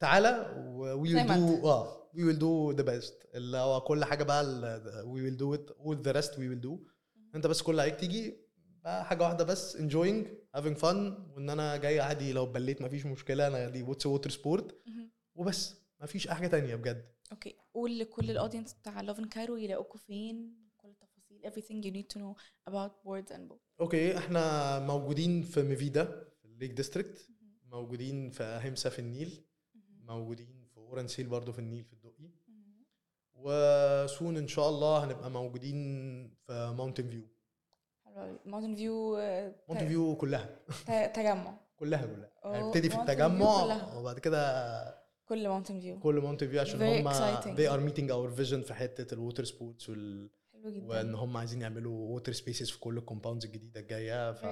تعالى 0.00 0.54
we 0.74 0.92
will 0.92 1.26
do 1.26 1.68
آه 1.70 2.10
we 2.14 2.24
will 2.24 2.38
do 2.38 2.70
the 2.70 2.82
best 2.82 3.28
اللي 3.34 3.56
هو 3.56 3.80
كل 3.80 4.04
حاجة 4.04 4.24
بقى 4.24 4.44
we 5.06 5.22
will 5.22 5.36
do 5.36 5.54
it 5.54 5.70
all 5.70 5.96
the 5.96 6.12
rest 6.22 6.32
we 6.34 6.38
will 6.50 6.64
do. 6.66 6.78
أنت 7.34 7.46
بس 7.46 7.62
كل 7.62 7.80
عليك 7.80 7.96
تيجي 8.00 8.36
بقى 8.84 9.04
حاجة 9.04 9.22
واحدة 9.22 9.44
بس 9.44 9.76
enjoying 9.76 10.24
having 10.56 10.80
fun 10.80 10.84
وإن 11.34 11.50
أنا 11.50 11.76
جاي 11.76 12.00
عادي 12.00 12.32
لو 12.32 12.46
بليت 12.46 12.82
مفيش 12.82 13.06
مشكلة 13.06 13.46
أنا 13.46 13.68
دي 13.68 13.82
what's 13.82 14.06
water 14.06 14.30
sport 14.30 14.80
وبس 15.34 15.74
مفيش 16.00 16.28
أي 16.28 16.34
حاجة 16.34 16.46
تانية 16.46 16.74
بجد. 16.74 17.12
Okay. 17.32 17.54
قول 17.74 17.98
لكل 17.98 18.30
ال 18.30 18.35
audience 18.35 18.72
بتاع 18.74 19.00
Love 19.00 19.18
in 19.18 19.24
Cairo 19.28 19.56
يلاقوكوا 19.56 20.00
فين؟ 20.00 20.67
التفاصيل 21.44 21.82
everything 21.82 21.84
you 21.84 21.92
need 21.96 22.08
to 22.14 22.20
know 22.20 22.34
about 22.70 22.92
boards 23.06 23.36
and 23.36 23.52
boats 23.52 23.80
Okay 23.80 24.18
إحنا 24.18 24.78
موجودين 24.78 25.42
في 25.42 25.62
ميفيدا 25.62 26.04
في 26.38 26.44
ال 26.44 26.49
lake 26.49 26.70
district. 26.70 27.28
موجودين 27.64 28.30
في 28.30 28.60
همسه 28.64 28.90
في 28.90 28.98
النيل. 28.98 29.44
موجودين 30.02 30.68
في 30.74 30.76
اورنسيل 30.76 31.26
برضو 31.26 31.52
في 31.52 31.58
النيل 31.58 31.84
في 31.84 31.92
الدقي. 31.92 32.30
و 33.34 33.54
soon 33.54 34.36
إن 34.36 34.48
شاء 34.48 34.68
الله 34.68 35.04
هنبقى 35.04 35.30
موجودين 35.30 35.76
في 36.46 36.74
ماونتن 36.78 37.08
فيو 37.08 37.28
ماونتن 38.46 38.74
فيو 38.74 39.16
ماونتن 39.68 39.88
فيو 39.88 40.16
كلها. 40.16 40.60
تجمع. 40.86 41.60
كلها 41.76 42.06
كلها. 42.06 42.30
أوه، 42.44 42.56
يعني 42.56 42.90
في 42.90 43.00
التجمع. 43.00 43.96
وبعد 43.96 44.18
كده 44.18 44.98
كل 45.24 45.48
ماونتن 45.48 45.80
فيو 45.80 45.98
كل 46.00 46.14
ماونتن 46.14 46.48
فيو 46.48 46.60
عشان 46.60 46.82
هم 46.82 47.10
they 47.56 47.68
are 47.70 47.90
meeting 47.90 48.08
our 48.10 48.40
vision 48.40 48.66
في 48.66 48.74
حتة 48.74 49.14
ال 49.14 49.19
water 49.19 49.44
sports 49.44 49.88
وال... 49.88 50.30
حلو 50.62 50.70
جدا. 50.70 50.86
وإن 50.86 51.14
هم 51.14 51.36
عايزين 51.36 51.62
يعملوا 51.62 51.92
water 51.92 52.32
spaces 52.32 52.70
في 52.70 52.80
كل 52.80 52.98
ال 52.98 53.03
compounds 53.03 53.44
الجديدة 53.44 53.80
الجاية 53.80 54.32
ف... 54.32 54.46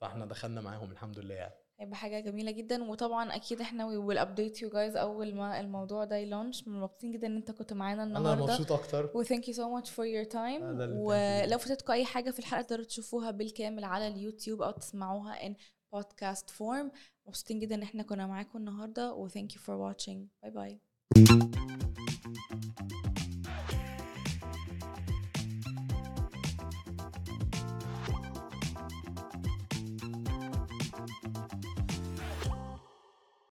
فإحنا 0.00 0.26
دخلنا 0.26 0.60
معاهم 0.60 0.90
الحمد 0.92 1.18
لله 1.18 1.34
يعني. 1.34 1.54
هيبقى 1.80 1.96
حاجة 1.96 2.20
جميلة 2.20 2.50
جدا. 2.50 2.84
وطبعا 2.90 3.34
أكيد 3.36 3.60
إحنا 3.60 3.88
we 3.88 4.12
will 4.12 4.18
update 4.18 4.58
you 4.60 4.72
guys 4.72 4.96
أول 4.96 5.34
ما 5.34 5.60
الموضوع 5.60 6.04
ده 6.04 6.16
ي 6.16 6.23
launch 6.23 6.68
مبسوطين 6.68 7.12
جدا 7.12 7.26
إن 7.26 7.36
أنت 7.36 7.50
كنت 7.50 7.72
معانا 7.72 8.02
أنا 8.02 8.18
النهاردة. 8.18 8.42
مبسوط 8.52 8.72
أكتر. 8.72 9.10
و 9.14 9.24
thank 9.24 9.42
you 9.44 9.54
so 9.54 9.82
much 9.82 9.88
for 9.88 10.04
your 10.04 10.32
time. 10.32 10.36
أنا 10.36 10.84
اللي 10.84 10.94
thank 10.94 11.48
ولو. 11.48 11.58
فاتتكم 11.58 11.92
أي 11.92 12.04
حاجة 12.04 12.30
في 12.30 12.38
الحلقة 12.38 12.62
تقدروا 12.62 12.84
تشوفوها 12.84 13.30
بالكامل 13.30 13.84
على 13.84 14.08
اليوتيوب 14.08 14.62
أو 14.62 14.70
تسمعوها 14.70 15.48
in 15.48 15.52
podcast 15.96 16.46
form. 16.58 16.96
مبسوطين 17.26 17.58
جدا 17.58 17.74
إن 17.74 17.82
إحنا 17.82 18.02
كنا 18.02 18.26
معاكم 18.26 18.58
النهاردة. 18.58 19.12
و 19.12 19.28
thank 19.28 19.52
you 19.52 19.58
for 19.58 19.94
watching. 19.94 20.18
باي 20.42 20.50
باي 20.50 20.80